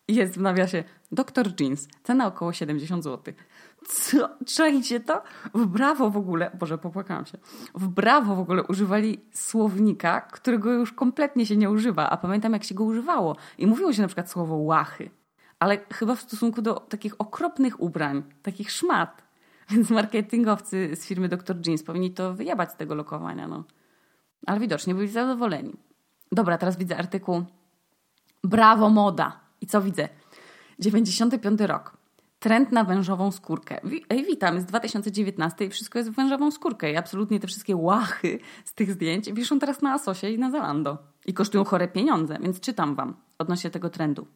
Jest 0.07 0.33
w 0.33 0.41
nawiasie 0.41 0.83
Dr. 1.11 1.53
Jeans, 1.59 1.87
cena 2.03 2.27
około 2.27 2.53
70 2.53 3.03
zł. 3.03 3.33
Co? 3.87 4.29
Czajcie 4.45 4.99
to? 4.99 5.21
W 5.53 5.65
Brawo 5.65 6.09
w 6.09 6.17
ogóle, 6.17 6.51
Boże, 6.59 6.77
popłakałam 6.77 7.25
się. 7.25 7.37
W 7.75 7.87
Brawo 7.87 8.35
w 8.35 8.39
ogóle 8.39 8.63
używali 8.63 9.25
słownika, 9.33 10.21
którego 10.21 10.71
już 10.71 10.93
kompletnie 10.93 11.45
się 11.45 11.57
nie 11.57 11.69
używa, 11.69 12.09
a 12.09 12.17
pamiętam 12.17 12.53
jak 12.53 12.63
się 12.63 12.75
go 12.75 12.83
używało. 12.83 13.35
I 13.57 13.67
mówiło 13.67 13.93
się 13.93 14.01
na 14.01 14.07
przykład 14.07 14.31
słowo 14.31 14.55
łachy, 14.55 15.09
ale 15.59 15.77
chyba 15.93 16.15
w 16.15 16.21
stosunku 16.21 16.61
do 16.61 16.73
takich 16.73 17.15
okropnych 17.17 17.81
ubrań, 17.81 18.23
takich 18.41 18.71
szmat. 18.71 19.23
Więc 19.69 19.89
marketingowcy 19.89 20.95
z 20.95 21.05
firmy 21.05 21.29
Dr. 21.29 21.57
Jeans 21.67 21.83
powinni 21.83 22.11
to 22.11 22.33
wyjebać 22.33 22.71
z 22.71 22.75
tego 22.75 22.95
lokowania, 22.95 23.47
no. 23.47 23.63
Ale 24.45 24.59
widocznie 24.59 24.95
byli 24.95 25.07
zadowoleni. 25.07 25.73
Dobra, 26.31 26.57
teraz 26.57 26.77
widzę 26.77 26.97
artykuł 26.97 27.43
Brawo 28.43 28.89
moda. 28.89 29.42
I 29.63 29.67
co 29.67 29.81
widzę? 29.81 30.09
95 30.79 31.61
rok. 31.61 31.97
Trend 32.39 32.71
na 32.71 32.83
wężową 32.83 33.31
skórkę. 33.31 33.79
Ej, 34.09 34.25
witam, 34.25 34.55
jest 34.55 34.67
2019 34.67 35.65
i 35.65 35.69
wszystko 35.69 35.99
jest 35.99 36.11
w 36.11 36.15
wężową 36.15 36.51
skórkę. 36.51 36.91
I 36.91 36.97
absolutnie 36.97 37.39
te 37.39 37.47
wszystkie 37.47 37.75
łachy 37.75 38.39
z 38.65 38.73
tych 38.73 38.91
zdjęć 38.91 39.33
wiszą 39.33 39.59
teraz 39.59 39.81
na 39.81 39.93
Asosie 39.93 40.29
i 40.29 40.39
na 40.39 40.51
Zalando. 40.51 40.97
I 41.25 41.33
kosztują 41.33 41.63
chore 41.63 41.87
pieniądze, 41.87 42.37
więc 42.41 42.59
czytam 42.59 42.95
Wam 42.95 43.15
odnośnie 43.37 43.69
tego 43.69 43.89
trendu. 43.89 44.27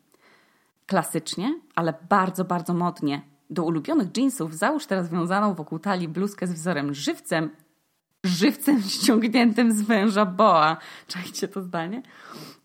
Klasycznie, 0.86 1.60
ale 1.76 1.94
bardzo, 2.10 2.46
bardzo 2.46 2.74
modnie. 2.74 3.22
Do 3.50 3.63
ulubionych 3.63 4.18
jeansów 4.18 4.56
załóż 4.56 4.86
teraz 4.86 5.10
wiązaną 5.10 5.54
wokół 5.54 5.80
talii 5.80 6.08
bluzkę 6.08 6.48
z 6.48 6.54
wzorem 6.54 6.94
żywcem, 6.94 7.50
żywcem 8.24 8.82
ściągniętym 8.82 9.72
z 9.72 9.82
węża 9.82 10.26
boa. 10.26 10.78
Czajcie 11.08 11.48
to 11.48 11.62
zdanie? 11.62 12.04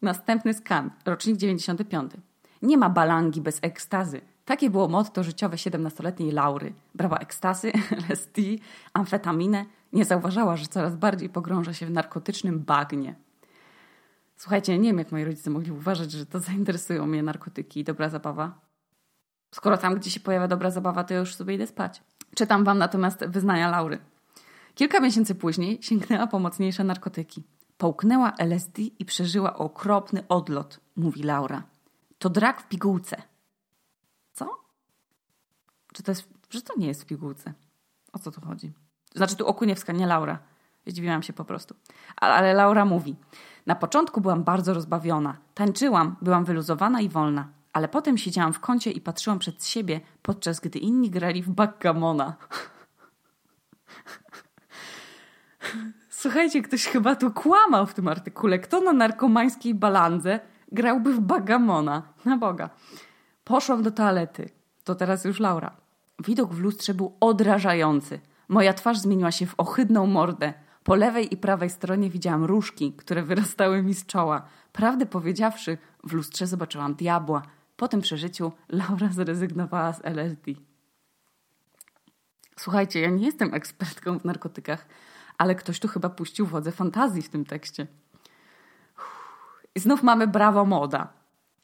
Następny 0.02 0.54
skan, 0.54 0.90
rocznik 1.04 1.36
95. 1.36 2.12
Nie 2.62 2.78
ma 2.78 2.90
balangi 2.90 3.40
bez 3.40 3.58
ekstazy. 3.62 4.20
Takie 4.44 4.70
było 4.70 4.88
motto 4.88 5.22
życiowe 5.22 5.56
17-letniej 5.56 6.32
Laury. 6.32 6.72
Brała 6.94 7.18
ekstazy, 7.18 7.72
LSD, 8.08 8.42
amfetaminę. 8.92 9.64
Nie 9.92 10.04
zauważała, 10.04 10.56
że 10.56 10.66
coraz 10.66 10.96
bardziej 10.96 11.28
pogrąża 11.28 11.72
się 11.72 11.86
w 11.86 11.90
narkotycznym 11.90 12.60
bagnie. 12.60 13.14
Słuchajcie, 14.36 14.78
nie 14.78 14.88
wiem, 14.88 14.98
jak 14.98 15.12
moi 15.12 15.24
rodzice 15.24 15.50
mogli 15.50 15.72
uważać, 15.72 16.12
że 16.12 16.26
to 16.26 16.40
zainteresują 16.40 17.06
mnie 17.06 17.22
narkotyki 17.22 17.80
i 17.80 17.84
dobra 17.84 18.08
zabawa. 18.08 18.60
Skoro 19.54 19.78
tam, 19.78 19.94
gdzie 19.94 20.10
się 20.10 20.20
pojawia 20.20 20.48
dobra 20.48 20.70
zabawa, 20.70 21.04
to 21.04 21.14
ja 21.14 21.20
już 21.20 21.34
sobie 21.34 21.54
idę 21.54 21.66
spać. 21.66 22.02
Czytam 22.34 22.64
wam 22.64 22.78
natomiast 22.78 23.24
wyznania 23.26 23.70
Laury. 23.70 23.98
Kilka 24.74 25.00
miesięcy 25.00 25.34
później 25.34 25.78
sięgnęła 25.82 26.26
po 26.26 26.38
mocniejsze 26.38 26.84
narkotyki. 26.84 27.42
Połknęła 27.78 28.32
LSD 28.38 28.82
i 28.82 29.04
przeżyła 29.04 29.56
okropny 29.56 30.28
odlot, 30.28 30.80
mówi 30.96 31.22
Laura. 31.22 31.71
To 32.22 32.30
drak 32.30 32.60
w 32.60 32.68
pigułce. 32.68 33.22
Co? 34.32 34.60
Czy 35.92 36.02
to 36.02 36.10
jest, 36.10 36.28
że 36.50 36.62
to 36.62 36.74
nie 36.76 36.86
jest 36.86 37.02
w 37.02 37.06
pigułce? 37.06 37.52
O 38.12 38.18
co 38.18 38.30
tu 38.30 38.40
chodzi? 38.40 38.72
Znaczy 39.14 39.36
tu 39.36 39.46
Okuniewska, 39.46 39.92
nie 39.92 40.06
Laura. 40.06 40.38
Zdziwiłam 40.86 41.22
się 41.22 41.32
po 41.32 41.44
prostu. 41.44 41.74
Ale, 42.16 42.34
ale 42.34 42.54
Laura 42.54 42.84
mówi. 42.84 43.16
Na 43.66 43.74
początku 43.74 44.20
byłam 44.20 44.44
bardzo 44.44 44.74
rozbawiona. 44.74 45.36
Tańczyłam, 45.54 46.16
byłam 46.22 46.44
wyluzowana 46.44 47.00
i 47.00 47.08
wolna. 47.08 47.48
Ale 47.72 47.88
potem 47.88 48.18
siedziałam 48.18 48.52
w 48.52 48.60
kącie 48.60 48.90
i 48.90 49.00
patrzyłam 49.00 49.38
przed 49.38 49.64
siebie, 49.64 50.00
podczas 50.22 50.60
gdy 50.60 50.78
inni 50.78 51.10
grali 51.10 51.42
w 51.42 51.50
backgamona. 51.50 52.30
Słuchajcie, 56.10 56.62
ktoś 56.62 56.86
chyba 56.86 57.16
tu 57.16 57.30
kłamał 57.30 57.86
w 57.86 57.94
tym 57.94 58.08
artykule. 58.08 58.58
Kto 58.58 58.80
na 58.80 58.92
narkomańskiej 58.92 59.74
balandze 59.74 60.40
grałby 60.72 61.12
w 61.12 61.20
bagamona? 61.20 62.02
Na 62.24 62.36
Boga. 62.36 62.70
Poszłam 63.44 63.82
do 63.82 63.90
toalety. 63.90 64.50
To 64.84 64.94
teraz 64.94 65.24
już 65.24 65.40
Laura. 65.40 65.76
Widok 66.26 66.54
w 66.54 66.58
lustrze 66.58 66.94
był 66.94 67.16
odrażający. 67.20 68.20
Moja 68.48 68.74
twarz 68.74 68.98
zmieniła 68.98 69.30
się 69.30 69.46
w 69.46 69.54
ohydną 69.58 70.06
mordę. 70.06 70.54
Po 70.84 70.94
lewej 70.94 71.34
i 71.34 71.36
prawej 71.36 71.70
stronie 71.70 72.10
widziałam 72.10 72.44
różki, 72.44 72.92
które 72.92 73.22
wyrastały 73.22 73.82
mi 73.82 73.94
z 73.94 74.06
czoła. 74.06 74.42
Prawdę 74.72 75.06
powiedziawszy, 75.06 75.78
w 76.04 76.12
lustrze 76.12 76.46
zobaczyłam 76.46 76.94
diabła. 76.94 77.42
Po 77.76 77.88
tym 77.88 78.00
przeżyciu 78.00 78.52
Laura 78.68 79.08
zrezygnowała 79.08 79.92
z 79.92 80.00
LSD. 80.04 80.52
Słuchajcie, 82.56 83.00
ja 83.00 83.10
nie 83.10 83.26
jestem 83.26 83.54
ekspertką 83.54 84.18
w 84.18 84.24
narkotykach, 84.24 84.86
ale 85.38 85.54
ktoś 85.54 85.80
tu 85.80 85.88
chyba 85.88 86.08
puścił 86.08 86.46
wodze 86.46 86.72
fantazji 86.72 87.22
w 87.22 87.28
tym 87.28 87.44
tekście. 87.44 87.86
I 89.74 89.80
znów 89.80 90.02
mamy 90.02 90.26
brawo 90.26 90.64
moda. 90.64 91.12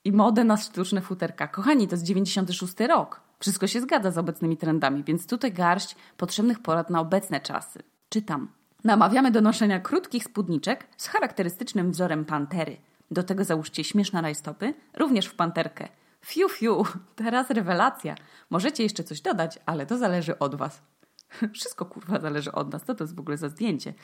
I 0.04 0.12
modę 0.12 0.44
na 0.44 0.56
sztuczne 0.56 1.00
futerka. 1.00 1.48
Kochani, 1.48 1.88
to 1.88 1.94
jest 1.94 2.04
96 2.04 2.80
rok. 2.80 3.20
Wszystko 3.38 3.66
się 3.66 3.80
zgadza 3.80 4.10
z 4.10 4.18
obecnymi 4.18 4.56
trendami, 4.56 5.04
więc 5.04 5.26
tutaj 5.26 5.52
garść 5.52 5.96
potrzebnych 6.16 6.58
porad 6.62 6.90
na 6.90 7.00
obecne 7.00 7.40
czasy. 7.40 7.82
Czytam. 8.08 8.48
Namawiamy 8.84 9.30
do 9.30 9.40
noszenia 9.40 9.80
krótkich 9.80 10.24
spódniczek 10.24 10.86
z 10.96 11.08
charakterystycznym 11.08 11.90
wzorem 11.90 12.24
pantery. 12.24 12.76
Do 13.10 13.22
tego 13.22 13.44
załóżcie 13.44 13.84
śmieszne 13.84 14.22
rajstopy, 14.22 14.74
również 14.96 15.26
w 15.26 15.34
panterkę. 15.34 15.88
Fiu, 16.24 16.48
fiu, 16.48 16.84
teraz 17.16 17.50
rewelacja. 17.50 18.14
Możecie 18.50 18.82
jeszcze 18.82 19.04
coś 19.04 19.20
dodać, 19.20 19.58
ale 19.66 19.86
to 19.86 19.98
zależy 19.98 20.38
od 20.38 20.54
was. 20.54 20.82
Wszystko 21.54 21.84
kurwa 21.84 22.20
zależy 22.20 22.52
od 22.52 22.72
nas. 22.72 22.84
Co 22.84 22.94
to 22.94 23.04
jest 23.04 23.16
w 23.16 23.20
ogóle 23.20 23.36
za 23.36 23.48
zdjęcie? 23.48 23.94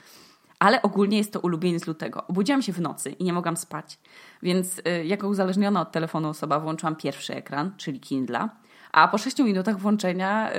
Ale 0.58 0.82
ogólnie 0.82 1.18
jest 1.18 1.32
to 1.32 1.40
ulubieniec 1.40 1.86
lutego. 1.86 2.26
Obudziłam 2.26 2.62
się 2.62 2.72
w 2.72 2.80
nocy 2.80 3.10
i 3.10 3.24
nie 3.24 3.32
mogłam 3.32 3.56
spać. 3.56 3.98
Więc 4.42 4.78
y, 4.78 5.04
jako 5.04 5.28
uzależniona 5.28 5.80
od 5.80 5.92
telefonu 5.92 6.28
osoba 6.28 6.60
włączyłam 6.60 6.96
pierwszy 6.96 7.34
ekran, 7.34 7.72
czyli 7.76 8.00
Kindla. 8.00 8.50
A 8.92 9.08
po 9.08 9.18
6 9.18 9.38
minutach 9.38 9.78
włączenia, 9.78 10.50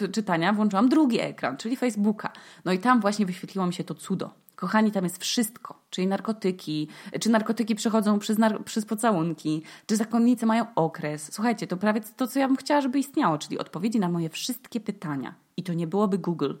yy, 0.00 0.08
czytania 0.08 0.52
włączyłam 0.52 0.88
drugi 0.88 1.20
ekran, 1.20 1.56
czyli 1.56 1.76
Facebooka. 1.76 2.32
No 2.64 2.72
i 2.72 2.78
tam 2.78 3.00
właśnie 3.00 3.26
wyświetliło 3.26 3.66
mi 3.66 3.74
się 3.74 3.84
to 3.84 3.94
cudo. 3.94 4.30
Kochani, 4.56 4.90
tam 4.90 5.04
jest 5.04 5.18
wszystko, 5.18 5.78
czyli 5.90 6.06
narkotyki, 6.06 6.88
czy 7.20 7.30
narkotyki 7.30 7.74
przechodzą 7.74 8.18
przez, 8.18 8.38
nar- 8.38 8.64
przez 8.64 8.86
pocałunki, 8.86 9.62
czy 9.86 9.96
zakonnice 9.96 10.46
mają 10.46 10.66
okres. 10.74 11.32
Słuchajcie, 11.32 11.66
to 11.66 11.76
prawie 11.76 12.00
to, 12.16 12.26
co 12.26 12.38
ja 12.38 12.48
bym 12.48 12.56
chciała, 12.56 12.80
żeby 12.80 12.98
istniało, 12.98 13.38
czyli 13.38 13.58
odpowiedzi 13.58 14.00
na 14.00 14.08
moje 14.08 14.28
wszystkie 14.28 14.80
pytania. 14.80 15.34
I 15.56 15.62
to 15.62 15.72
nie 15.72 15.86
byłoby 15.86 16.18
Google. 16.18 16.54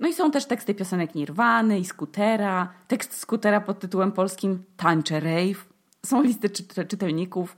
No 0.00 0.08
i 0.08 0.12
są 0.12 0.30
też 0.30 0.46
teksty 0.46 0.74
piosenek 0.74 1.14
Nirwany 1.14 1.78
i 1.78 1.84
Skutera, 1.84 2.72
tekst 2.88 3.16
Skutera 3.18 3.60
pod 3.60 3.80
tytułem 3.80 4.12
polskim 4.12 4.64
Tańcze 4.76 5.20
Rave. 5.20 5.66
Są 6.06 6.22
listy 6.22 6.50
czy- 6.50 6.86
czytelników. 6.86 7.56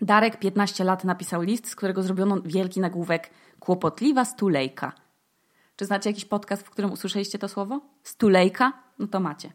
Darek 0.00 0.38
15 0.38 0.84
lat 0.84 1.04
napisał 1.04 1.42
list, 1.42 1.68
z 1.68 1.76
którego 1.76 2.02
zrobiono 2.02 2.42
wielki 2.44 2.80
nagłówek 2.80 3.30
Kłopotliwa 3.60 4.24
stulejka. 4.24 4.92
Czy 5.76 5.84
znacie 5.84 6.10
jakiś 6.10 6.24
podcast, 6.24 6.62
w 6.62 6.70
którym 6.70 6.92
usłyszeliście 6.92 7.38
to 7.38 7.48
słowo? 7.48 7.80
Stulejka? 8.02 8.72
No 8.98 9.06
to 9.06 9.20
macie. 9.20 9.52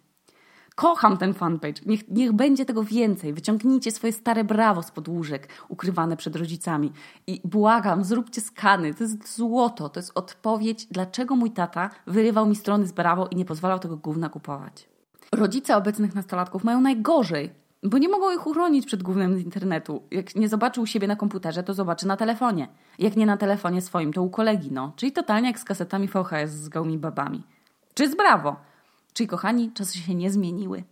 Kocham 0.81 1.17
ten 1.17 1.33
fanpage. 1.33 1.81
Niech, 1.85 2.09
niech 2.09 2.33
będzie 2.33 2.65
tego 2.65 2.83
więcej. 2.83 3.33
Wyciągnijcie 3.33 3.91
swoje 3.91 4.13
stare 4.13 4.43
brawo 4.43 4.83
z 4.83 4.91
podłóżek, 4.91 5.47
ukrywane 5.69 6.17
przed 6.17 6.35
rodzicami. 6.35 6.91
I 7.27 7.41
błagam, 7.43 8.03
zróbcie 8.03 8.41
skany. 8.41 8.93
To 8.93 9.03
jest 9.03 9.35
złoto. 9.35 9.89
To 9.89 9.99
jest 9.99 10.11
odpowiedź, 10.15 10.85
dlaczego 10.85 11.35
mój 11.35 11.51
tata 11.51 11.89
wyrywał 12.07 12.45
mi 12.45 12.55
strony 12.55 12.87
z 12.87 12.91
brawo 12.91 13.27
i 13.27 13.35
nie 13.35 13.45
pozwalał 13.45 13.79
tego 13.79 13.97
gówna 13.97 14.29
kupować. 14.29 14.89
Rodzice 15.31 15.77
obecnych 15.77 16.15
nastolatków 16.15 16.63
mają 16.63 16.81
najgorzej, 16.81 17.51
bo 17.83 17.97
nie 17.97 18.09
mogą 18.09 18.31
ich 18.31 18.47
uchronić 18.47 18.85
przed 18.85 19.03
głównym 19.03 19.37
z 19.37 19.41
internetu. 19.41 20.03
Jak 20.11 20.35
nie 20.35 20.49
zobaczy 20.49 20.81
u 20.81 20.85
siebie 20.85 21.07
na 21.07 21.15
komputerze, 21.15 21.63
to 21.63 21.73
zobaczy 21.73 22.07
na 22.07 22.17
telefonie. 22.17 22.67
Jak 22.99 23.15
nie 23.15 23.25
na 23.25 23.37
telefonie 23.37 23.81
swoim, 23.81 24.13
to 24.13 24.23
u 24.23 24.29
kolegi, 24.29 24.69
no. 24.71 24.93
Czyli 24.95 25.11
totalnie 25.11 25.47
jak 25.47 25.59
z 25.59 25.63
kasetami 25.63 26.07
VHS 26.07 26.51
z 26.51 26.69
gołymi 26.69 26.97
babami. 26.97 27.43
Czy 27.93 28.09
z 28.09 28.15
brawo. 28.15 28.70
Czyli 29.13 29.27
kochani, 29.27 29.71
czasy 29.71 29.97
się 29.97 30.15
nie 30.15 30.31
zmieniły. 30.31 30.83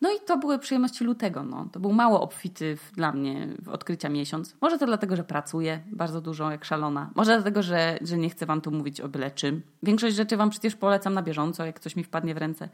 No 0.00 0.10
i 0.10 0.20
to 0.26 0.38
były 0.38 0.58
przyjemności 0.58 1.04
lutego. 1.04 1.42
No. 1.42 1.68
To 1.72 1.80
był 1.80 1.92
mało 1.92 2.20
obfity 2.20 2.76
w, 2.76 2.92
dla 2.92 3.12
mnie 3.12 3.48
w 3.62 3.68
odkrycia 3.68 4.08
miesiąc. 4.08 4.56
Może 4.60 4.78
to 4.78 4.86
dlatego, 4.86 5.16
że 5.16 5.24
pracuję 5.24 5.80
bardzo 5.86 6.20
dużo, 6.20 6.50
jak 6.50 6.64
szalona. 6.64 7.10
Może 7.14 7.34
dlatego, 7.34 7.62
że, 7.62 7.98
że 8.00 8.18
nie 8.18 8.30
chcę 8.30 8.46
wam 8.46 8.60
tu 8.60 8.70
mówić 8.70 9.00
o 9.00 9.08
byle 9.08 9.30
czym. 9.30 9.62
Większość 9.82 10.16
rzeczy 10.16 10.36
wam 10.36 10.50
przecież 10.50 10.76
polecam 10.76 11.14
na 11.14 11.22
bieżąco, 11.22 11.66
jak 11.66 11.80
coś 11.80 11.96
mi 11.96 12.04
wpadnie 12.04 12.34
w 12.34 12.38
ręce. 12.38 12.68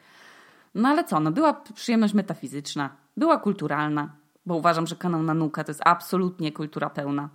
No 0.75 0.89
ale 0.89 1.05
co, 1.05 1.21
no 1.21 1.33
była 1.33 1.53
przyjemność 1.53 2.15
metafizyczna, 2.15 2.91
była 3.17 3.39
kulturalna, 3.39 4.17
bo 4.47 4.55
uważam, 4.57 4.87
że 4.87 4.97
kanał 4.97 5.23
Nanuka 5.23 5.65
to 5.65 5.71
jest 5.71 5.83
absolutnie 5.85 6.53
kultura 6.53 6.91
pełna. 6.91 7.29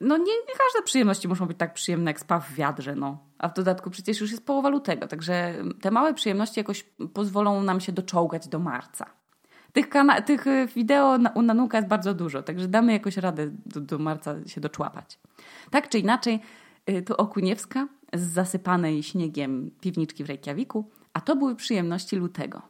No 0.00 0.16
nie, 0.16 0.24
nie 0.24 0.54
każde 0.58 0.82
przyjemności 0.84 1.28
muszą 1.28 1.46
być 1.46 1.58
tak 1.58 1.74
przyjemne 1.74 2.10
jak 2.10 2.20
spa 2.20 2.40
w 2.40 2.54
wiadrze, 2.54 2.94
no. 2.94 3.18
A 3.40 3.48
w 3.48 3.54
dodatku 3.54 3.90
przecież 3.90 4.20
już 4.20 4.30
jest 4.30 4.46
połowa 4.46 4.68
lutego, 4.68 5.08
także 5.08 5.54
te 5.80 5.90
małe 5.90 6.14
przyjemności 6.14 6.60
jakoś 6.60 6.82
pozwolą 7.14 7.62
nam 7.62 7.80
się 7.80 7.92
doczołgać 7.92 8.48
do 8.48 8.58
marca. 8.58 9.06
Tych, 9.72 9.88
kana- 9.88 10.22
tych 10.22 10.46
y, 10.46 10.66
wideo 10.66 11.18
na, 11.18 11.30
u 11.30 11.42
Nanuka 11.42 11.78
jest 11.78 11.88
bardzo 11.88 12.14
dużo, 12.14 12.42
także 12.42 12.68
damy 12.68 12.92
jakoś 12.92 13.16
radę 13.16 13.50
do, 13.66 13.80
do 13.80 13.98
marca 13.98 14.34
się 14.46 14.60
doczłapać. 14.60 15.18
Tak 15.70 15.88
czy 15.88 15.98
inaczej, 15.98 16.40
y, 16.90 17.02
tu 17.02 17.14
Okuniewska 17.14 17.88
z 18.14 18.20
zasypanej 18.20 19.02
śniegiem 19.02 19.70
piwniczki 19.80 20.24
w 20.24 20.28
Reykjaviku, 20.28 20.90
a 21.12 21.20
to 21.20 21.36
były 21.36 21.56
przyjemności 21.56 22.16
lutego. 22.16 22.62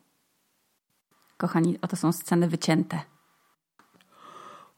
Kochani, 1.36 1.78
oto 1.82 1.96
są 1.96 2.12
sceny 2.12 2.48
wycięte. 2.48 3.00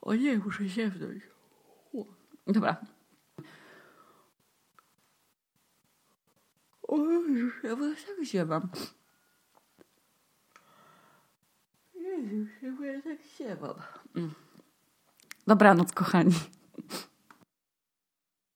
O 0.02 0.14
nie, 0.14 0.38
muszę 0.38 0.68
ziewnąć. 0.68 1.22
Dobra. 2.46 2.76
Jezus, 6.96 7.52
ja 7.62 7.76
was 7.76 8.04
tak 8.04 8.24
ziewam. 8.24 8.70
Jezus, 11.94 12.48
ja 12.60 12.70
was 12.78 13.02
tak 13.04 13.20
ziewam. 13.36 13.76
Dobranoc, 15.46 15.92
kochani. 15.92 16.34